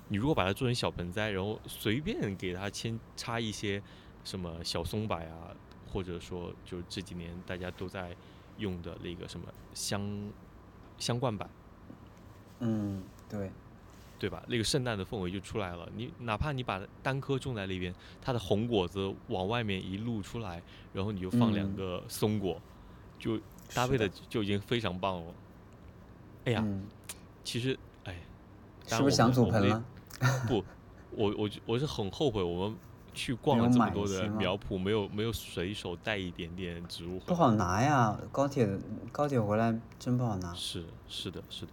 [0.08, 3.80] 你如果把它做成小盆栽，然后随便给它扦插一些
[4.24, 5.54] 什么小松柏啊，
[5.88, 8.14] 或者说就这几年大家都在
[8.58, 10.30] 用的那个什么香
[10.98, 11.48] 香冠版。
[12.60, 13.50] 嗯，对，
[14.18, 14.42] 对吧？
[14.48, 15.88] 那个圣诞的氛围就出来了。
[15.94, 20.60] 你哪怕你把单颗种在那边，它的红果子往外面一露出来，
[20.92, 22.60] 然后你就放两嗯个松果，
[23.18, 23.40] 就
[23.72, 25.34] 搭配的就已经非常棒了。
[26.46, 26.84] 哎呀，嗯，
[27.44, 28.16] 其实哎，
[28.86, 29.84] 是不是想我们我们那祖盆了？
[30.48, 30.64] 不，
[31.12, 32.76] 我我我是很后悔，我们
[33.18, 37.24] 去逛了这么多的苗圃，没有没有随手带一点点植物回来。
[37.26, 38.78] 不好拿呀，高铁
[39.10, 40.54] 高铁回来真不好拿。
[40.54, 41.72] 是是的，是的，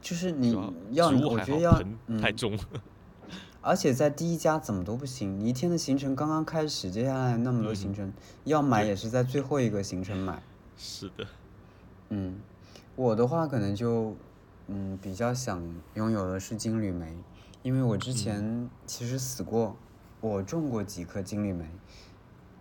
[0.00, 0.58] 就是你
[0.92, 2.58] 要，我觉得要，盆太嗯，重。
[3.60, 8.12] 而且在第一家怎么都不行，你一天的行程刚刚开始，接下来那么多行嗯程，
[8.44, 10.42] 要买也是在最后一个行程买。
[10.78, 11.26] 是的，
[12.08, 12.40] 嗯，
[12.96, 14.16] 我的话可能就，
[14.68, 15.62] 嗯，比较想
[15.94, 17.14] 拥有的是金缕梅，
[17.62, 19.76] 因为我之前其实死过，
[20.20, 21.64] 我种过几颗金缕梅，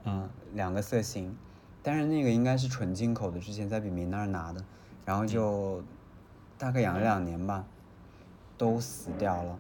[0.05, 1.35] 嗯，两个色型，
[1.81, 4.63] 但是那个应该是纯进口的，之前在比明那儿拿的，
[5.05, 5.83] 然后就
[6.57, 7.65] 大概养了两年吧，
[8.57, 9.59] 都死掉了。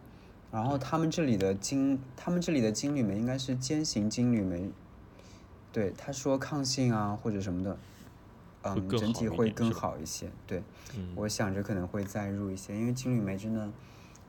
[0.51, 4.69] 然后他们这里的金，他们这里的金缕梅应该是尖形金缕梅，
[5.73, 7.77] 对，他说抗性啊或者什么的，
[8.61, 10.29] 嗯，整体会更好一些。
[10.45, 10.63] 对，
[10.95, 13.69] 嗯，我想着可能会再入一些，因为金缕梅真的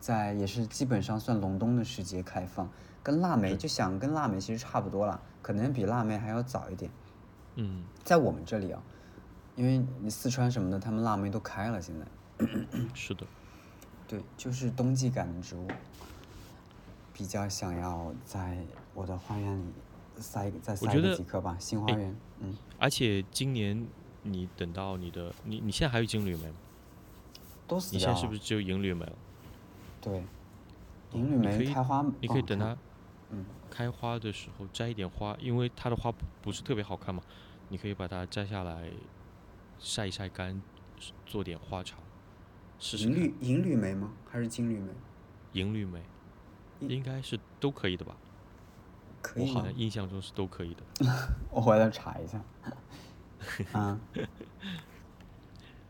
[0.01, 2.69] 在也是基本上算隆冬的时节开放，
[3.03, 6.91] 跟腊梅就想跟腊梅其实差不多了，可能比腊梅还要早一点。
[7.57, 8.83] 嗯，在我们这里啊，
[9.57, 12.47] 因为你四川什么的，他们腊梅都开了，现在
[12.95, 13.27] 是的，
[14.07, 15.67] 对，就是冬季感的植物，
[17.13, 18.59] 比较想要在
[18.95, 19.73] 我的花园里
[20.21, 23.87] 塞再塞个几棵吧，新花哎园，嗯，而且今年
[24.23, 26.57] 你等到你的，你你现在还有金缕梅吗？
[27.67, 27.99] 都死掉了。
[27.99, 29.13] 你现在是不是只有银缕梅了？
[30.01, 30.23] 对，
[31.13, 32.67] 银缕梅开花，你可以等它。
[32.67, 32.79] 它
[33.31, 37.22] 嗯开花的时候摘一点花，因为它的花不不是特别好看嘛，
[37.68, 38.91] 你可以把它摘下来
[39.79, 40.61] 晒一晒干，
[41.26, 41.99] 做点花茶，
[42.79, 43.07] 试试。
[43.07, 44.12] 银绿银绿梅吗？
[44.31, 44.93] 还是金缕梅？
[45.53, 46.03] 银缕梅
[46.81, 48.16] 应该是都可以的吧？
[49.20, 49.49] 可以？
[49.49, 50.83] 我好像印象中是都可以的。
[51.51, 52.41] 我回来查一下。
[53.72, 53.99] 啊，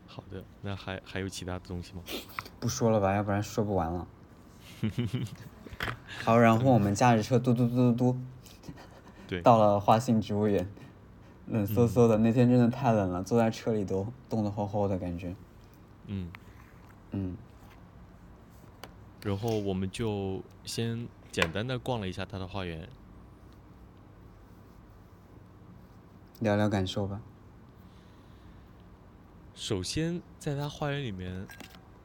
[0.05, 2.03] 好的，那还还有其他的东西吗？
[2.59, 4.07] 不说了吧，要不然说不完了。
[6.23, 8.19] 好，然后我们驾着车嘟嘟嘟嘟嘟，
[9.27, 10.69] 对，到了花信植物园，
[11.47, 12.17] 冷飕飕的。
[12.17, 15.35] 那天真的太冷了，坐在车里都冻得厚厚的感觉。
[16.07, 16.29] 嗯，
[17.11, 17.37] 嗯，
[19.23, 22.89] 然后我们就先简单的逛了一下他的花园。
[26.39, 27.21] 聊聊感受吧。
[29.55, 31.45] 首先，在他花园里面，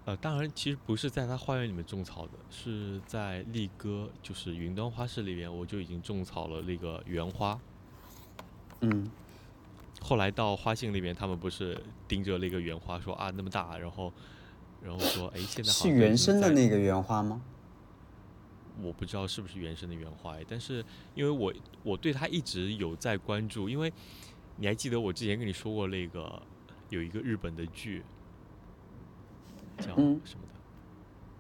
[0.07, 7.59] 呃，当然其实不是在他花园里面种草的，是在力哥，就是云端花市里面，我就已经种草了那个原花。
[8.81, 9.11] 嗯，
[10.03, 14.13] 后来到花信那边，他们不是盯着那个原花说啊那么大，然后
[14.83, 17.41] 然后说哎现在好是原生的那个原花吗？
[18.83, 20.85] 我不知道是不是原生的原花哎，但是
[21.15, 23.91] 因为我我对它一直有在关注，因为
[24.57, 26.43] 你还记得我之前跟你说过那个
[26.91, 28.03] 有一个日本的剧
[29.79, 30.21] 叫嗯。
[30.25, 30.61] 什么的，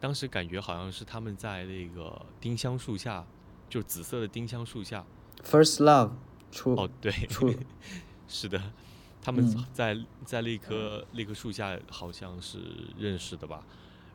[0.00, 3.24] 当时感觉好像是他们在那个丁香树下，
[3.68, 5.04] 就紫色的丁香树下
[5.42, 6.12] ，First Love
[6.50, 7.52] 出哦对，出
[8.28, 8.60] 是的，
[9.22, 12.58] 他们嗯在在那棵那棵树下好像是
[12.98, 13.64] 认识的吧，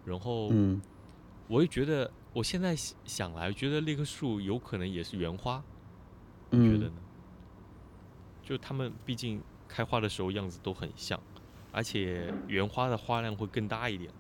[0.05, 0.49] 然后。
[0.51, 0.82] 嗯。
[1.47, 5.63] 我也觉得，我现在想想来，觉得那棵树有可能也是原花，
[6.51, 7.01] 你觉得嗯呢？
[8.43, 11.20] 就他们毕竟开花的时候样子都很像，
[11.80, 14.11] 而且原花的花量会更大一点。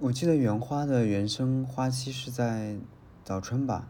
[0.00, 2.74] 我记得原花的原生花期是在
[3.22, 3.86] 早春吧，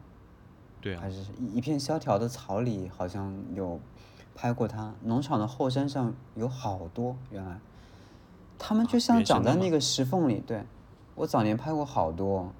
[0.80, 3.78] 对啊还，是一一片萧条的草里，好像有
[4.34, 4.92] 拍过它。
[5.05, 7.61] 农场的后山上有好多，原来，
[8.59, 10.42] 它们就啊像长在那个石缝里。
[10.44, 10.64] 对，
[11.14, 12.53] 我早年拍过好多，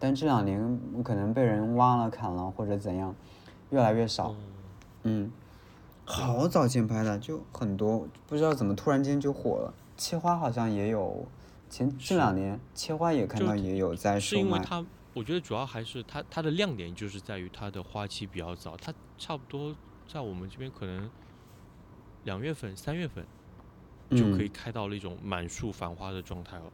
[0.00, 3.14] 但这两年可能被人挖了、砍了或者怎样，
[3.70, 4.30] 越来越少。
[4.30, 4.36] 哦
[5.04, 5.30] 嗯，
[6.10, 9.74] 好早前拍的，就很多，不知道怎么突然间就火了。
[9.94, 11.28] 切花好像也有，
[11.68, 14.42] 前这两年切花也看到也有在售卖。
[14.42, 19.76] 是因为它，我觉得主要还是它它的亮点就是在于它的花期比较早，它差不多
[20.10, 21.10] 在我们这边可能
[22.24, 23.26] 两月份、三月份
[24.10, 26.72] 就可以嗯开到那种满树繁花的状态了。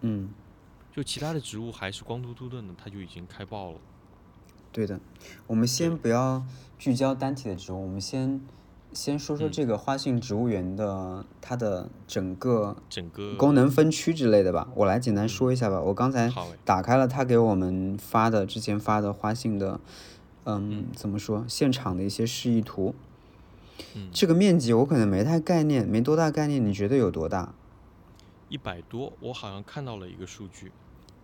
[0.00, 0.30] 嗯，
[0.90, 3.78] 就其他的植物还是光秃秃的呢，它就已经开爆了。
[4.72, 5.00] 对的。
[5.46, 6.44] 我们先不要
[6.78, 8.40] 聚焦单体的植物，我们先
[8.92, 14.68] 先说说嗯这个花性植物园的它的整个整个功能分区之类的吧。
[14.74, 15.80] 我来简单说一下吧。
[15.80, 16.30] 我刚才，
[16.64, 19.80] 打开了他给我们发的之前发的花性的，
[20.44, 22.94] 嗯，怎么说现场的一些示意图。
[23.94, 27.54] 嗯，这个面积我可能没太概念，没多大概念，你觉得有多大？
[28.48, 30.72] 一百多，我好像看到了一个数据。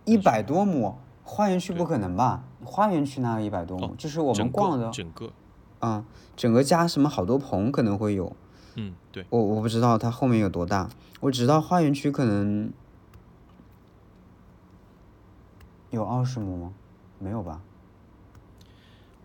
[0.05, 0.97] 一百多亩，
[1.29, 2.41] 花园区不可能吧？
[2.63, 3.85] 花园区哪有一百多亩？
[3.87, 5.31] 哦就是我们逛的，个整个，
[5.81, 6.03] 嗯，
[6.37, 8.33] 整个加什么好多棚可能会有。
[8.75, 12.71] 嗯，对，我我不知道它后面有多大，我知道花园区可能
[15.89, 16.73] 有二十亩吗？
[17.19, 17.61] 没有吧？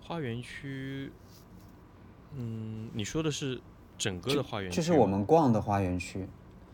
[0.03, 1.13] 花园区，
[2.35, 3.61] 嗯，你说的是
[3.97, 4.77] 整个的花园区吗？
[4.77, 6.29] 就是我们逛的花园区。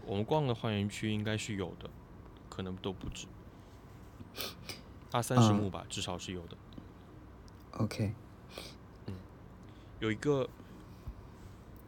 [0.06, 1.90] 我们逛的花园区应该是有的，
[2.48, 3.26] 可能都不止
[5.12, 5.56] 二三十嗯。
[5.56, 6.56] 亩吧，至少是有的。
[7.72, 8.12] OK，
[9.06, 9.14] 嗯
[10.00, 10.48] 有一个，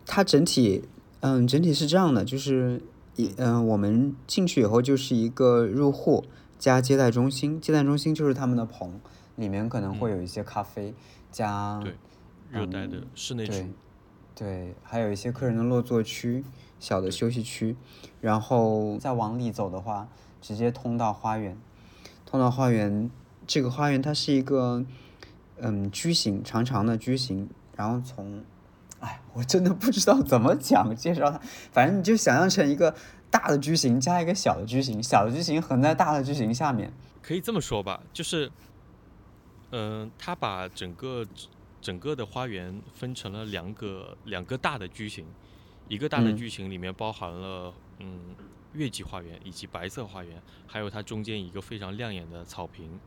[0.07, 0.85] 它整体，
[1.21, 2.83] 嗯，整体是这样的，就是
[3.17, 6.25] 一，嗯，我们进去以后就是一个入户
[6.59, 9.01] 加接待中心，接待中心就是他们的棚，
[9.37, 10.95] 里面可能会有一些咖啡
[11.33, 11.97] 加，对
[12.51, 13.63] 热带的室内植
[14.35, 16.45] 对，对，还有一些客人的落座区、
[16.79, 17.77] 小的休息区，
[18.21, 20.09] 然后再往里走的话，
[20.41, 21.57] 直接通到花园。
[22.31, 23.11] 通到花园，
[23.45, 24.85] 这个花园它是一个
[25.59, 28.45] 嗯矩形，长长的矩形，然后从，
[29.01, 31.41] 哎，我真的不知道怎么讲介绍它，
[31.73, 32.95] 反正你就想象成一个
[33.33, 36.93] 大的矩形加一个小的矩形，小的矩形横在大的矩形下面。
[37.21, 38.49] 可以这么说吧，就是，
[39.73, 41.27] 嗯、它把整个
[41.81, 45.27] 整个的花园分成了两个两个大的矩形，
[45.89, 48.37] 一个大的嗯矩形里面包含了嗯
[48.75, 52.99] 月季花园以及白色花园，还有它中间一个非常亮眼的草坪，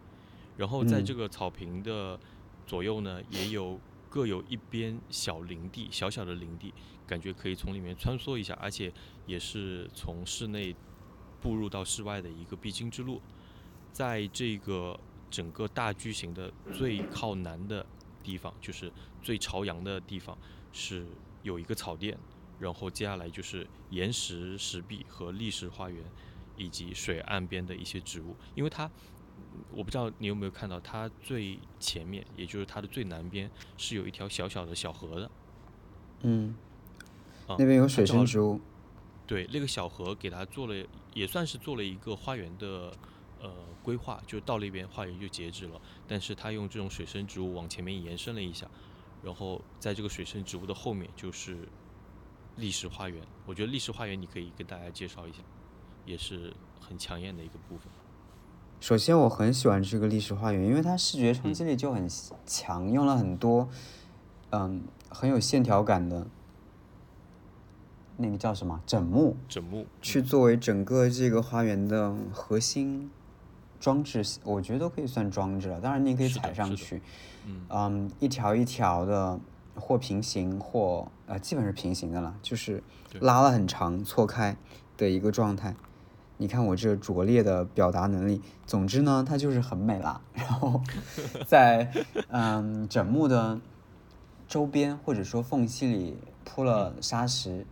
[0.57, 2.20] 然后在嗯这个草坪的
[2.66, 6.74] 左右呢，也有各有一边小林地，小小的林地，
[7.07, 8.91] 感觉可以从里面穿梭一下，而且
[9.26, 10.76] 也是从室内
[11.41, 13.22] 步入到室外的一个必经之路。
[13.91, 14.99] 在这个
[15.30, 17.86] 整个大矩形的最靠南的
[18.22, 18.91] 地方，就是
[19.22, 20.38] 最朝阳的地方，
[20.72, 21.05] 是
[21.41, 22.18] 有一个草甸，
[22.60, 26.04] 然后接下来就是岩石石壁和砾石花园，
[26.56, 28.36] 以及水岸边的一些植物。
[28.56, 28.89] 因为它，
[29.72, 35.32] 我不知道你有没有看到，它最前面，也就是它的最南边，是有一条小小的小河的。
[36.22, 36.56] 嗯，
[37.47, 38.62] 啊那边有水生植物。
[39.26, 42.93] 对，那个小河给它做了，也算是做了一个花园的
[43.39, 43.51] 呃
[43.82, 45.82] 规划，就到那边花园就截止了。
[46.08, 48.70] 但是它用这种水生植物往前面延伸了一下，
[49.24, 51.68] 然后在这个水生植物的后面就是
[52.58, 53.22] 历史花园。
[53.45, 55.39] 我觉得历史花园你可以跟大家介绍一下，
[56.06, 57.88] 也是很抢眼的一个部分。
[58.80, 62.06] 首先，我很喜欢这个历史花园，因为它视觉冲击力就很
[62.45, 63.70] 强，用了很多，
[64.49, 66.28] 嗯，很有线条感的，
[68.18, 73.10] 那个叫什么枕木，枕木去作为整个这个花园的核心
[73.80, 75.80] 装置，我觉得都可以算装置了。
[75.80, 77.01] 当然，你也可以踩上去，
[77.45, 79.39] 嗯嗯，一条一条的，
[79.76, 82.84] 或平行或呃，基本是平行的了，就是
[83.19, 84.55] 拉了很长错开
[84.97, 85.76] 的一个状态。
[86.38, 90.19] 你看我这拙劣的表达能力，总之呢，它就是很美啦。
[90.34, 90.82] 然后
[91.47, 91.91] 在
[92.30, 93.61] 嗯枕木的
[94.47, 97.65] 周边或者说缝隙里铺了沙石，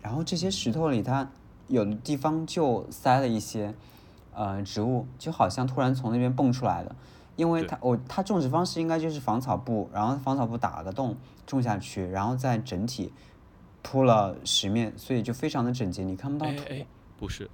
[0.00, 1.30] 然后这些石头里它
[1.68, 3.74] 有的地方就塞了一些
[4.34, 6.96] 呃植物，就好像突然从那边蹦出来的。
[7.36, 11.16] 因为对它我它种植方式应该就是防草布，然后防草布打了个洞
[11.46, 13.12] 种下去，然后再整体
[13.82, 16.62] 铺了石面，所以就非常的整洁，你看不到土。
[16.68, 16.86] 哎哎，
[17.18, 17.48] 不是，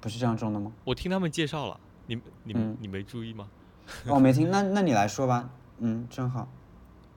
[0.00, 0.72] 不是这样种的吗？
[0.84, 3.48] 我听他们介绍了，你你嗯你没注意吗？
[4.08, 5.50] 哦，没听， 那那你来说吧。
[5.78, 6.48] 嗯，正好，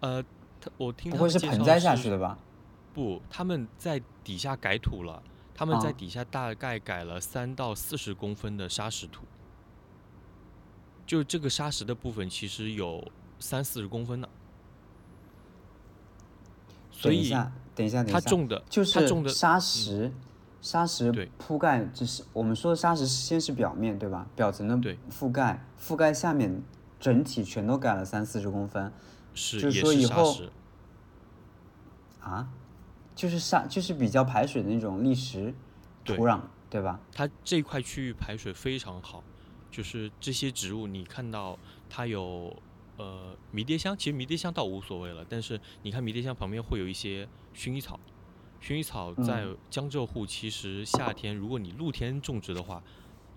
[0.01, 0.21] 呃，
[0.59, 2.37] 他我听不会是盆栽下去的吧？
[2.93, 5.21] 不，他们在底下改土了，
[5.53, 9.23] 他们在啊底下大概改了三到四十公分的砂石土，
[11.07, 13.03] 就这个砂石的部分其实有
[13.39, 14.27] 三四十公分呢，
[16.91, 20.11] 所以等一下，等一下，等一下，他种的就他种的是砂石，
[20.61, 24.27] 砂石铺盖，就是我们说的砂石先是表面对吧？
[24.35, 24.75] 表层的
[25.09, 26.61] 覆盖，覆盖下面
[26.99, 28.91] 整体全都改了三四十公分。
[29.33, 30.51] 是就是说以后石，
[32.19, 32.49] 啊，
[33.15, 35.53] 就是沙，就是比较排水的那种砾石
[36.03, 36.99] 土壤，对吧？
[37.13, 39.23] 它这块区域排水非常好，
[39.69, 41.57] 就是这些植物你看到
[41.89, 42.55] 它有
[42.97, 47.99] 呃迷迭香，其实迷迭香倒无所谓了，但是你看迷迭香旁边会有一些薰衣草，
[48.61, 49.57] 薰衣草在嗯。
[49.69, 52.83] 江浙沪其实夏天如果你露天种植的话，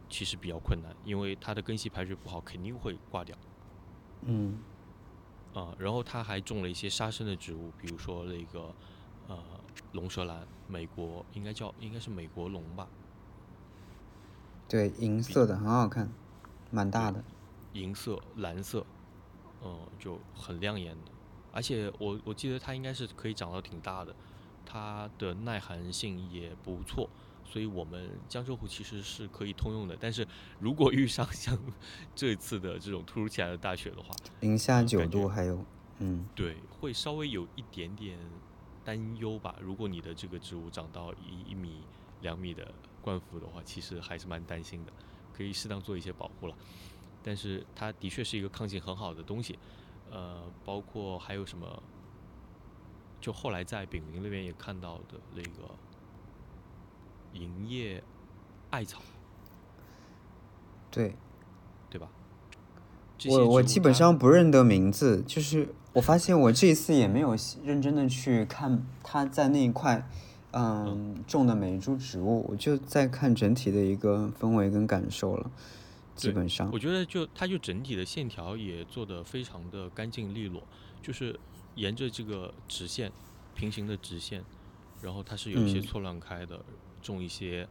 [0.08, 3.36] 其实比较困难，因为它的根系排水不好，肯定会挂掉
[4.22, 4.58] 嗯，
[5.54, 8.74] 啊、然后他还种了一些沙生的植物，比如说那个
[9.28, 9.38] 呃
[9.92, 12.88] 龙舌兰，美国应该叫应该是美国龙吧，
[14.70, 16.08] 对，银色的很好看，
[16.70, 17.24] 蛮大的。
[17.72, 18.86] 银色、蓝色，
[19.64, 21.10] 嗯，就很亮眼的。
[21.50, 24.14] 而且我我记得它应该是可以长到挺大的，
[24.64, 27.10] 它的耐寒性也不错，
[27.44, 29.96] 所以我们江浙沪其实是可以通用的。
[29.98, 30.24] 但是
[30.60, 31.58] 如果遇上 像
[32.14, 35.64] 这次的这种突如其来的大雪的话，零下九度还有，
[35.98, 38.16] 嗯，对，会稍微有一点点
[38.84, 39.56] 担忧吧。
[39.60, 41.82] 如果你的这个植物长到一一米、
[42.20, 44.92] 两米的冠服的话，其实还是蛮担心的，
[45.32, 46.54] 可以适当做一些保护了。
[47.22, 49.58] 但是它的确是一个抗性很好的东西，
[50.10, 51.82] 呃，包括还有什么，
[53.20, 55.74] 就后来在丙林那边也看到的那个
[57.32, 58.02] 银叶
[58.70, 59.02] 艾草，
[60.90, 61.14] 对
[61.90, 62.08] 对吧？
[63.28, 70.08] 我我基本上不认得名字，就是我发现我这一次也没有认真的去看它在那一块，
[70.52, 75.50] 嗯，种的每一株植物，我就在看整体的一个氛围跟感受了，
[76.16, 80.68] 基本上我，觉得就它就整体的线条也做得非常的干净利落，
[81.00, 81.38] 就是
[81.74, 83.12] 沿着这个直线，
[83.54, 84.44] 平行的直线，
[85.00, 85.82] 然后它是有一些嗯。
[85.82, 86.64] 错乱开的，
[87.00, 87.68] 种一些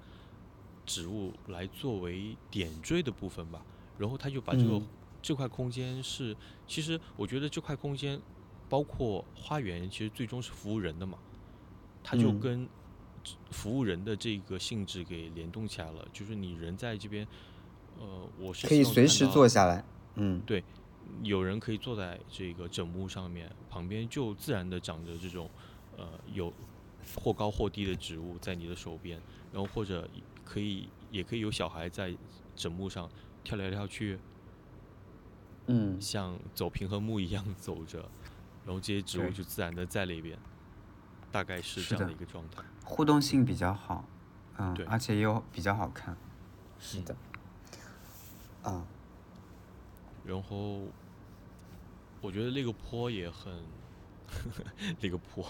[0.86, 3.65] 植物来作为点缀的部分吧，
[3.97, 4.88] 然后它就把这个、嗯。
[5.21, 8.21] 这块空间是，其实我觉得这块空间
[8.69, 11.19] 包括花园，其实最终是服务人的嘛，
[12.03, 12.39] 它就嗯。
[12.39, 12.69] 跟
[13.51, 17.27] 服务人的这个性质给联动起来了，就是你人在这边。
[17.99, 19.83] 呃，我是可以随时坐下来，
[20.15, 20.41] 嗯。
[20.45, 20.63] 对
[21.21, 25.49] 有人可以坐在这个枕木上面，旁边就自然的长着这种
[25.97, 26.53] 呃有
[27.21, 29.19] 或高或低的植物在你的手边，
[29.51, 30.07] 然后或者
[30.45, 32.15] 可以也可以有小孩在
[32.55, 33.09] 枕木上
[33.43, 34.17] 跳来跳去，
[35.67, 37.99] 嗯，像走平衡木一样走着，
[38.65, 40.37] 然后这些植物就自然的在那边，
[41.32, 42.61] 大概是是这样的的一个状态。
[42.84, 44.03] 互动性比较好，
[44.57, 46.15] 嗯对，而且又比较好看，
[46.80, 47.15] 是的，
[48.63, 48.84] 啊，
[50.25, 50.82] 然后
[52.21, 53.53] 我觉得那个坡也很，
[55.01, 55.45] 那个坡。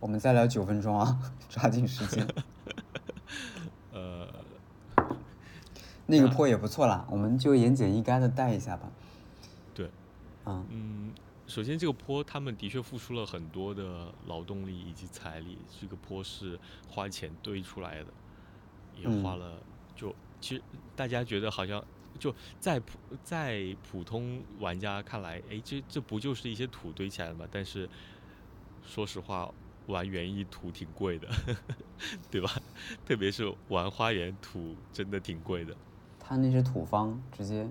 [0.00, 1.18] 我们再聊九分钟啊，
[1.48, 2.26] 抓紧时间。
[3.92, 4.28] 呃，
[6.06, 8.90] 那个坡也不错啦，我们就言简意赅的带一下吧。
[9.72, 9.88] 对，
[10.44, 11.12] 嗯，嗯，
[11.46, 18.06] 首先这个坡他们的确付出了很多的劳动力以及财力，这个坡是花钱堆出来的，
[18.96, 19.62] 也花嗯了，
[19.94, 20.62] 就其实
[20.96, 21.84] 大家觉得好像
[22.18, 27.46] 就在普在普通玩家看来，哎，这这不就是一些土堆起来的吗？
[27.50, 27.88] 但是
[28.82, 29.52] 说实话，
[29.86, 31.28] 玩园艺土挺贵的，
[32.30, 32.50] 对吧？
[33.04, 35.76] 特别是玩花园土，真的挺贵的。
[36.18, 37.68] 他那些土方直接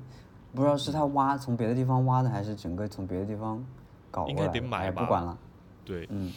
[0.54, 3.66] 不知道是他挖从别的地方挖的，还是整个从别的地方
[4.12, 4.60] 搞应该过来的。
[4.60, 5.38] 哎，得买吧不管了，
[5.84, 6.32] 对，嗯，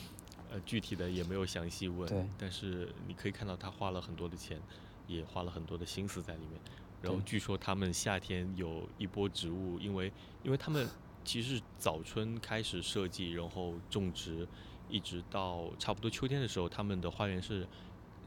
[0.50, 4.58] 呃，具体的也没有详细问，对但是你可以看到他花了很多的钱，
[5.06, 6.58] 也花了很多的心思在里面。
[7.02, 10.10] 然后据说他们夏天有一波植物，因为
[10.42, 10.88] 因为他们
[11.22, 14.48] 其实是早春开始设计，然后种植，
[14.88, 17.68] 一直到差不多秋天的时候，他们的花园是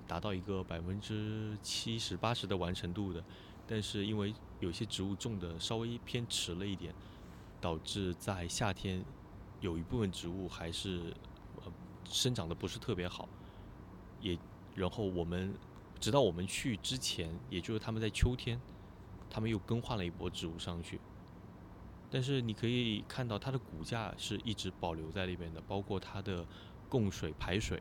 [0.08, 3.24] 达到一个百分之七十八十的完成度的。
[3.72, 6.92] 但是因为有些植物种的稍微偏迟了一点，
[7.62, 9.06] 导致在夏天
[9.62, 11.14] 有一部分植物还是
[12.04, 13.30] 生长的不是特别好，
[14.22, 14.36] 也
[14.74, 15.54] 然后我们
[16.00, 18.60] 直到我们去之前，也就是他们在秋天，
[19.30, 21.00] 他们又更换了一波植物上去。
[22.10, 26.44] 但是你可以看到它的骨架是一直保留在那边的，包括它的
[26.90, 27.80] 供水、排水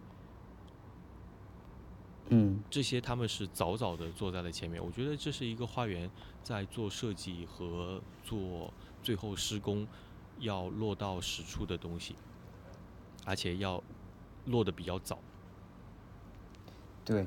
[2.31, 4.85] 嗯，这些，他们是早早的坐在了前面。
[4.85, 6.11] 我觉得这是一个花园
[6.43, 8.72] 在做设计和做
[9.03, 9.87] 最后施工
[10.39, 12.14] 要落到实处的东西，
[13.24, 13.83] 而且要
[14.45, 15.18] 落的比较早。
[17.05, 17.26] 对，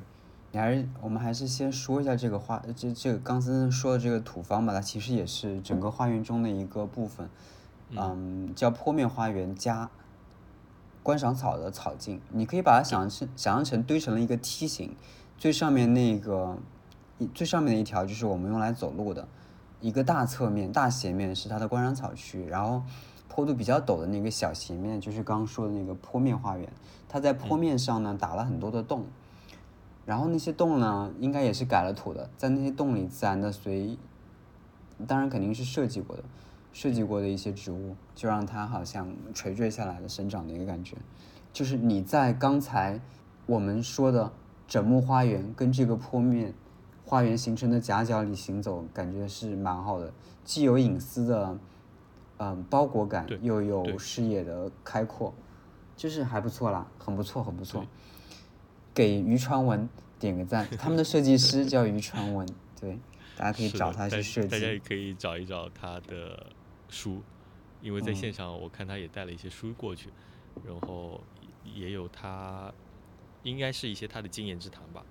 [0.51, 7.27] 你还是我们还是先说一下这个花，这这个刚才说的这个土方吧，它其实也是整个花园中的一个部分，
[7.89, 9.89] 嗯，叫坡面花园加
[11.03, 14.95] 观赏草的草茎，你可以把它想象成想象成堆成了一个梯形，
[15.37, 16.57] 最上面那个
[17.17, 19.27] 一最上面的一条就是我们用来走路的，
[19.79, 22.83] 一个大侧面大斜面是它的观赏草区，然后
[23.27, 26.71] 坡度比较陡的那个小斜面就是刚刚说的那个坡面花园，
[27.09, 29.05] 它在坡面上呢打了很多的洞。
[30.03, 33.97] 然后那些洞呢，应该也是改了土的，在那些洞里自然的随，
[35.07, 36.23] 当然肯定是设计过的，
[36.73, 40.95] 设计过的一些植物，就让它好像垂坠下来的生长的一个感觉。
[41.53, 42.99] 就是你在刚才
[43.45, 44.31] 我们说的
[44.67, 46.53] 整木花园跟这个坡面
[47.03, 50.13] 花园形成的夹角里行走，感觉是蛮好的，
[50.45, 51.59] 既有隐私的，
[52.37, 55.33] 嗯，包裹感，又有视野的开阔，
[55.97, 57.85] 就是还不错啦，很不错，很不错。
[58.93, 59.87] 给于传文
[60.19, 62.47] 点个赞，他们的设计师叫于传文，
[62.79, 62.97] 对，
[63.37, 64.79] 大家可以找他去设计大家也。
[64.79, 66.47] 可以找一找他的
[66.91, 67.23] 书，
[67.81, 70.09] 因为在嗯线上我看他也带了一些书过去，
[70.63, 71.19] 然后
[71.63, 72.71] 也有他
[73.41, 75.03] 应该是一些他的经验之谈吧。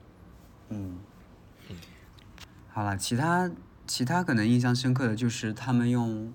[0.69, 0.99] 嗯
[1.69, 1.77] 嗯，
[2.69, 3.51] 好了，其他
[3.87, 6.33] 其他可能印象深刻的就是他们用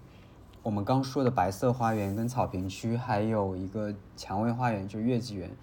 [0.64, 5.56] 我们刚说的白色花园跟草坪区，还有一个蔷薇花园，就是月季园，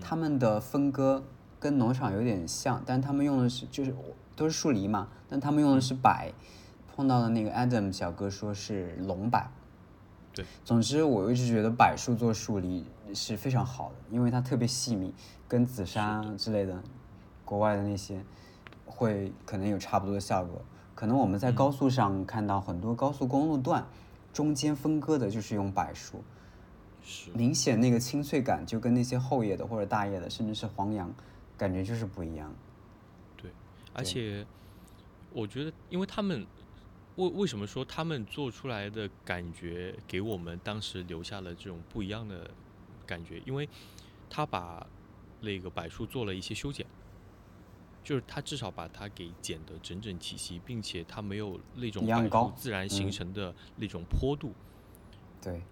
[0.00, 1.24] 他们的分割
[1.58, 3.94] 跟农场有点像，但他们用的是就是
[4.36, 6.32] 都是树篱嘛，但他们用的是柏。
[6.96, 9.38] 碰到的那个 Adam 小哥说是龙柏。
[10.32, 15.14] 对，总之我一直觉得柏树做树篱是非常好的，因为它特别细密，
[15.46, 16.82] 跟紫砂之类的
[17.44, 18.24] 国外的那些
[18.86, 20.62] 会可能有差不多的效果。
[20.94, 23.86] 可能我们在高速上看到很多高速公路段
[24.32, 26.22] 中间分割的就是用柏树，
[27.02, 31.10] 是明显那个清脆感就跟那些厚叶的或者大叶的，甚至是黄杨，
[31.58, 32.54] 感觉就是不一样。
[33.36, 33.50] 对，
[33.94, 34.46] 而且
[35.32, 36.46] 我觉得，因为他们。
[37.16, 42.50] 为为什么说他们做出来的感觉给我们当时留下了这种不一样的
[43.06, 43.42] 感觉？
[43.46, 43.68] 因为
[44.28, 44.86] 他把
[45.40, 46.86] 那个柏树做了一些修剪，
[48.04, 54.52] 就是他至少把它给剪得整整齐齐，并且它没有那种柏树自然形成的那种坡度。
[55.40, 55.62] 对，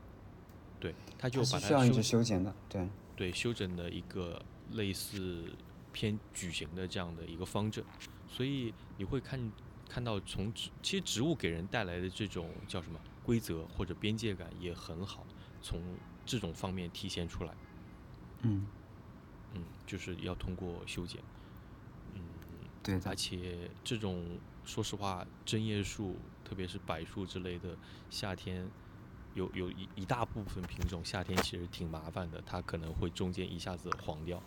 [0.80, 4.40] 对，他就把它需要一直修剪的，对，对，修整的一个
[4.72, 5.52] 类似
[5.92, 7.84] 偏矩形的这样的一个方阵，
[8.28, 9.52] 所以你会看。
[9.88, 15.24] 看到从植，其实植物给人带来的这种叫什么规则或者边界感也很好，
[15.62, 15.80] 从
[16.26, 17.54] 这种方面体现出来。
[18.42, 18.66] 嗯，
[19.54, 21.22] 嗯，就是要通过修剪。
[22.14, 22.20] 嗯，
[22.82, 27.76] 对而且这种说实话，针叶树，特别是柏树之类的，
[28.10, 28.68] 夏天
[29.34, 34.42] 有有一一大部分品种，夏天其实挺麻烦的，它可能会中间一下子黄掉，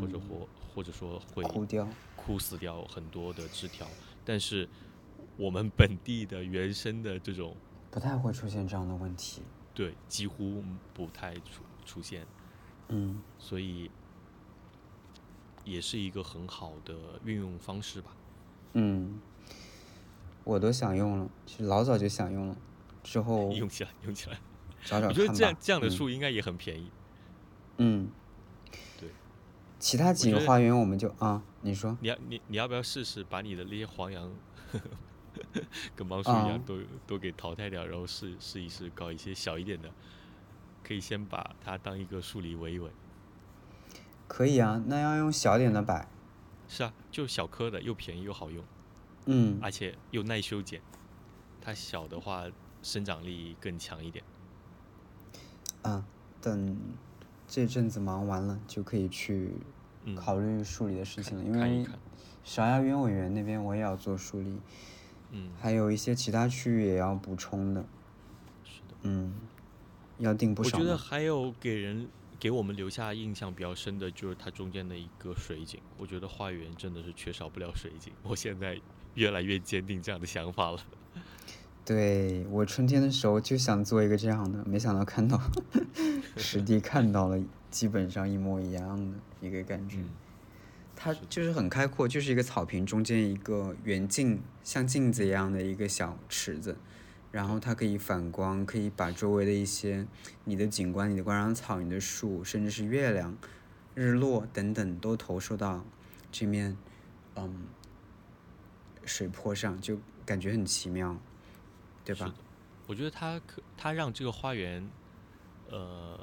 [0.00, 3.86] 或者或或者说会枯掉、枯死掉很多的枝条。
[4.24, 4.68] 但是
[5.36, 7.56] 我们本地的原生的这种
[7.90, 9.42] 不太会出现这样的问题，
[9.74, 10.62] 对，几乎
[10.92, 12.26] 不太出出现，
[12.88, 13.90] 嗯，所以
[15.64, 16.94] 也是一个很好的
[17.24, 18.10] 运用方式吧，
[18.74, 19.20] 嗯，
[20.44, 22.56] 我都想用了，其实老早就想用了，
[23.02, 24.38] 之后 用起来用起来，
[24.84, 26.90] 找找看我觉得这样这样的树应该也很便宜，
[27.78, 28.10] 嗯，对，
[29.80, 31.42] 其他几个花园我们就啊。
[31.62, 34.30] 你说，你要你你要不要试试把你的那些黄杨，
[35.94, 39.90] 跟毛树一样，都都给淘汰掉，然后试试一试搞一些小一点的，
[40.82, 42.90] 可以先把它当一个树篱围一围。
[44.26, 46.08] 可以啊，那要用小点的摆。
[46.66, 48.64] 是啊，就小颗的，又便宜又好用。
[49.26, 49.58] 嗯。
[49.60, 50.80] 而且又耐修剪，
[51.60, 52.46] 它小的话
[52.82, 54.24] 生长力更强一点。
[55.82, 56.06] 啊，
[56.40, 56.78] 等
[57.50, 59.50] 这阵子忙完了就可以去。
[60.16, 61.86] 考虑树篱的事情了，因为
[62.42, 64.58] 芍药鸢尾园那边我也要做树篱，
[65.30, 67.84] 嗯，还有一些其他区域也要补充的，
[68.64, 69.34] 是的，嗯，
[70.18, 70.78] 要定不少。
[70.78, 72.08] 我觉得还有给人
[72.40, 78.80] 给我们留下印象比较深的就是它中间的一个水井，我觉得花园真的是缺少不了水井，我现在
[79.14, 80.78] 越来越坚定这样的想法了。
[81.84, 85.40] 对我春天的时候就想做一个这样的，没想到看到
[86.36, 87.40] 实地看到了。
[87.70, 89.98] 基本上一模一样的一个感觉，
[90.96, 96.76] 它就是很开阔，就是一个草坪中间一个圆镜，像镜子一样的一个小池子，
[97.30, 100.04] 然后它可以反光，可以把周围的一些
[100.42, 103.38] 你的景观、你的观赏草、你的树，甚至是月亮、
[103.94, 105.84] 日落等等都投射到
[106.32, 106.76] 这面
[107.36, 107.66] 嗯
[109.04, 111.16] 水坡上，就感觉很奇妙，
[112.04, 112.34] 对吧？
[112.86, 114.88] 我觉得它可它让这个花园，
[115.70, 116.18] 呃。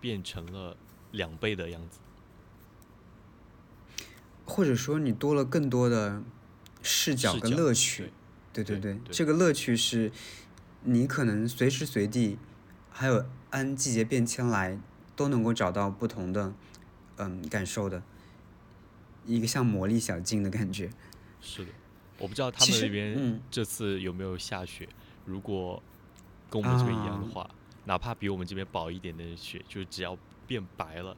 [0.00, 0.76] 变成了
[1.12, 2.00] 两倍的样子，
[4.44, 6.24] 或者说你多了更多的
[6.82, 8.12] 视角跟乐趣，
[8.52, 8.64] 对。
[8.64, 10.10] 对对，这个乐趣是
[10.82, 12.36] 你可能随时随地，
[12.90, 14.76] 还有按季节变迁来
[15.14, 16.52] 都能够找到不同的
[17.18, 18.02] 嗯感受的。
[19.24, 20.90] 一个像魔力小径的感觉。
[21.40, 21.70] 是的，
[22.18, 24.88] 我不知道他们那边这次有没有下雪，
[25.24, 25.82] 如果
[26.50, 27.48] 跟我们这边一样的话。
[27.84, 31.16] 哪怕比我们这边薄一点的雪，就只要变白了，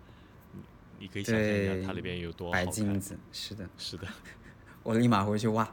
[0.54, 0.62] 你
[1.00, 3.18] 你可以想象一下它那边有多白金子。
[3.32, 4.08] 是的，是的，
[4.82, 5.70] 我立马回去挖。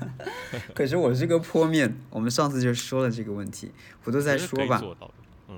[0.74, 3.70] 可是我是个坡面，我们上次就说了这个问题，
[4.04, 4.82] 我都在说吧。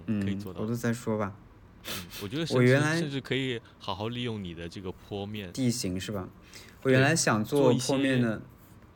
[0.07, 0.61] 嗯，可以做到。
[0.61, 1.37] 我都在说吧。
[1.87, 6.29] 嗯，我觉得我原来甚至可以好好利用你的这个坡面地形，是吧？
[6.83, 8.43] 我原来想做坡面的，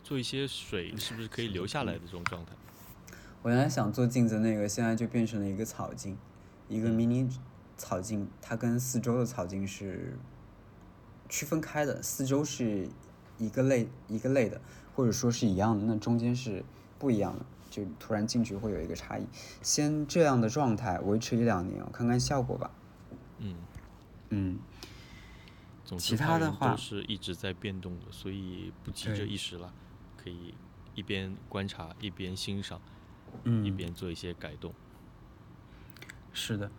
[0.08, 2.52] 做一些水，是不是可以留下来的这种状态？
[3.42, 6.16] 我原来想做镜子那个，现在就变成了一个草镜，
[6.66, 7.28] 一个迷你
[7.76, 10.18] 草镜，它跟四周的草镜是
[11.28, 12.88] 区分开的，四周是
[13.36, 14.58] 一个类一个类的，
[14.94, 16.64] 或者说是一样的，那中间是
[16.98, 19.26] 不一样的，就突然进去会有一个差异。
[19.60, 22.70] 先这样的状态维持一两年，我看看效果吧。
[23.40, 23.54] 嗯
[24.30, 24.58] 嗯，
[25.98, 29.70] 其他的话都是一直在变动的，所以不急着一时了，
[30.22, 30.54] 可以
[30.94, 32.80] 一边观察一边欣赏，
[33.44, 34.74] 嗯一嗯，边做一些改动。
[36.32, 36.70] 是的。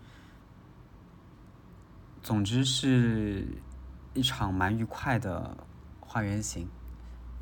[2.22, 3.48] 总之是
[4.14, 5.58] 一场蛮愉快的
[6.02, 6.68] 花园行。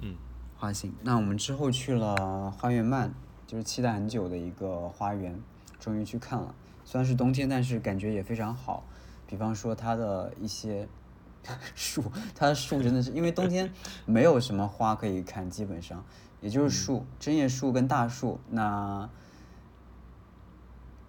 [0.01, 0.15] 嗯，
[0.55, 0.93] 花行。
[1.01, 3.11] 那我们之后去了花园漫，
[3.47, 5.41] 就是期待很久的一个花园，
[5.79, 6.53] 终于去看了。
[6.85, 8.83] 虽然是冬天，但是感觉也非常好。
[9.27, 10.87] 比方说它的一些
[11.75, 12.03] 树，
[12.35, 13.71] 它的树真的是因为冬天
[14.05, 16.03] 没有什么花可以看，基本上
[16.41, 18.39] 也就是树，针叶树跟大树。
[18.49, 19.09] 那，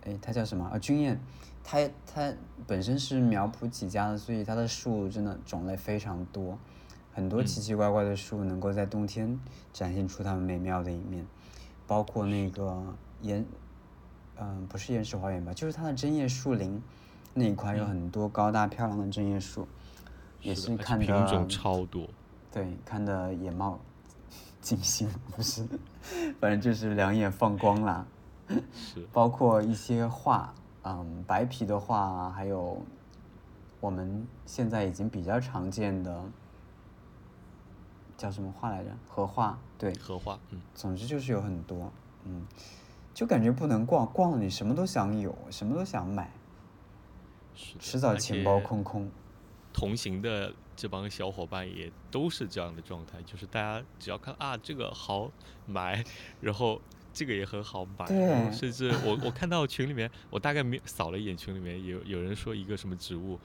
[0.05, 0.78] 哎，它叫什么啊？
[0.78, 1.20] 君燕，
[1.62, 2.32] 它它
[2.66, 6.59] 本身是苗圃起家的，所以它的树真的种类非常多。
[7.12, 9.41] 很多奇奇怪怪的树能够在冬天
[9.72, 11.26] 展现出它们美妙的一面，
[11.84, 13.45] 包括那个岩，
[14.36, 16.80] 嗯、不是岩石花园吧，就是它的针叶树林
[17.34, 19.66] 那一块有很多高大漂亮的针叶树，
[20.41, 22.09] 也是看品种的超多。
[22.51, 23.78] 对，看的眼冒
[24.61, 25.66] 金星，不是，
[26.41, 28.07] 反正就是两眼放光啦。
[28.72, 32.80] 是，包括一些画，嗯，白皮的画，还有
[33.80, 36.24] 我们现在已经比较常见的
[38.16, 38.91] 叫什么画来着？
[39.07, 41.93] 荷花，对，荷花，嗯，总之就是有很多，
[42.24, 42.47] 嗯，
[43.12, 46.30] 就感觉不能逛，逛了你什么都想有，什么都想买，
[47.55, 49.11] 迟早钱包且空空。
[49.72, 55.30] 同行的这帮小伙伴也都是这样的状态，就是大家只要看啊这个好
[55.66, 56.04] 买，
[56.40, 56.80] 然后
[57.12, 63.38] 这个也很好买，然后甚至我我看到群里面，我大概没扫了一眼群里面有有人说一个什么植物，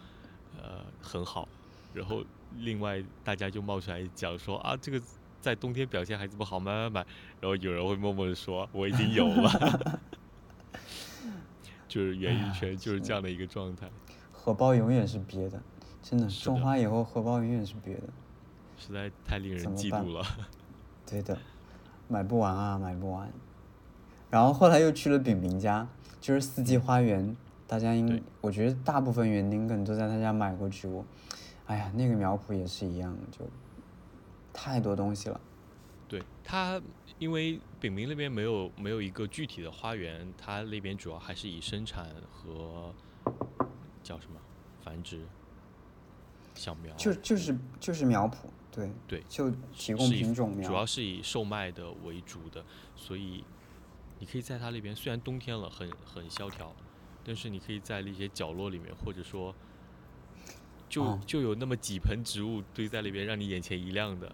[0.61, 1.47] 呃很好，
[1.93, 2.23] 然后
[2.59, 5.01] 另外大家就冒出来讲说啊这个
[5.41, 7.05] 在冬天表现还这么好，买买买，
[7.41, 10.01] 然后有人会默默的说我已经有了，
[11.87, 13.01] 就是演艺圈就是。
[13.01, 13.89] 这样的一个状态，
[14.31, 15.61] 荷包永远是瘪的，
[16.03, 18.03] 真的，是种花以后荷包永远是瘪的。
[18.77, 20.23] 实在太令人嫉妒了。
[21.09, 21.37] 对的，
[22.07, 23.31] 买不完啊，买不完。
[24.29, 25.87] 然后后来又去了饼饼家，
[26.19, 27.35] 就是四季花园，
[27.65, 31.05] 大家应我觉得大部分园丁可能都在他家买过植物。
[31.65, 33.47] 哎呀，那个苗圃也是一样，就
[34.51, 35.39] 太多东西了。
[36.09, 36.81] 对他，
[37.17, 42.93] 因为饼饼那边没有没有一个具体的花园，他那边主要还是以生产和
[44.03, 44.39] 叫什么
[44.83, 45.21] 繁殖
[46.55, 48.35] 小苗，就就是就是苗圃，
[48.71, 50.67] 对对，就提供品种苗。
[50.67, 52.63] 主要是以售卖的为主的，
[52.95, 53.43] 所以
[54.19, 56.73] 你可以在它那边，虽然冬天了很很萧条，
[57.23, 59.53] 但是你可以在那些角落里面，或者说
[60.87, 64.31] 就、哦就有那么几盆植物堆在那边，让你眼前一亮的，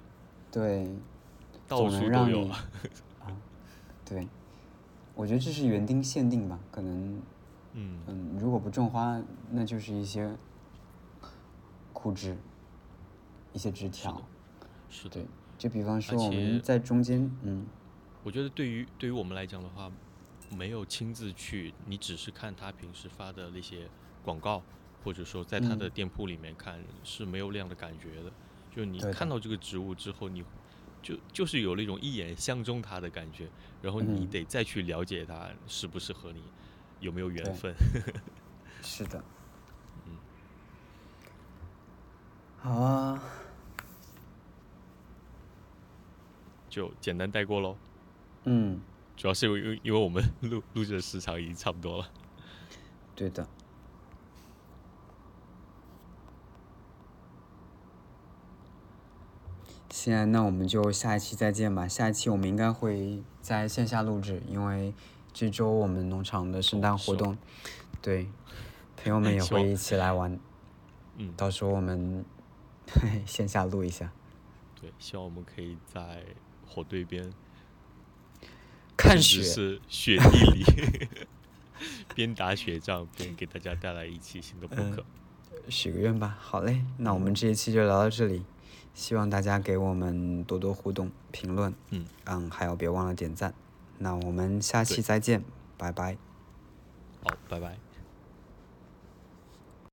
[0.51, 0.87] 对，
[1.67, 2.49] 到处都有。
[4.05, 4.27] 对，
[5.13, 7.21] 我觉得这是园丁限定吧，可能
[7.73, 10.35] 嗯，嗯，如果不种花，那就是一些
[12.01, 12.37] 枯枝，
[13.51, 14.25] 一些枝条。
[14.89, 15.25] 是的对。，
[15.57, 17.65] 就比方说而我们在中间，嗯，
[18.23, 19.91] 我觉得对于对于我们来讲的话，
[20.55, 23.89] 没有亲自去，你只是看他平时发的那些
[24.23, 24.63] 广告，
[25.03, 28.31] 或者说在他的嗯店铺里面看，是没有那样的感觉的。
[28.73, 30.41] 就你看到这个植物之后，你
[31.01, 33.49] 就就是有那种一眼相中它的感觉，
[33.81, 36.41] 然后你嗯得再去了解它适不适合你，
[37.01, 37.75] 有没有缘对分。
[38.81, 39.21] 是的。
[40.07, 40.15] 嗯
[42.61, 43.23] 好啊，
[46.69, 47.77] 就简单带过喽。
[48.43, 48.81] 嗯，
[49.15, 52.09] 主要是因为因为我们录录制的时长已经差不多了。
[53.15, 53.47] 对的。
[59.89, 61.87] 现在那我们就下一期再见吧。
[61.87, 64.93] 下一期我们应该会在线下录制，因为
[65.33, 67.37] 这周我们农场的圣诞活动，
[68.01, 68.29] 对，
[68.95, 70.39] 朋友们也会一起来玩。
[71.17, 72.23] 嗯，到时候我们
[73.25, 74.11] 线下录一下，
[74.79, 76.23] 对，希望我们可以在
[76.65, 77.31] 火堆边
[78.97, 79.41] 看雪。
[79.43, 81.07] 是雪地里
[82.13, 85.05] 边打雪仗边给大家带来一期新的播客。
[85.69, 86.37] 许个愿吧。
[86.39, 88.43] 好嘞，那我们这一期就聊到这里，
[88.93, 93.53] 希望大家给我们多多互动、评论，嗯嗯，还有别忘了点赞。
[93.99, 95.43] 那我们下期再见，
[95.77, 96.17] 拜拜。
[97.23, 97.88] 好，拜拜。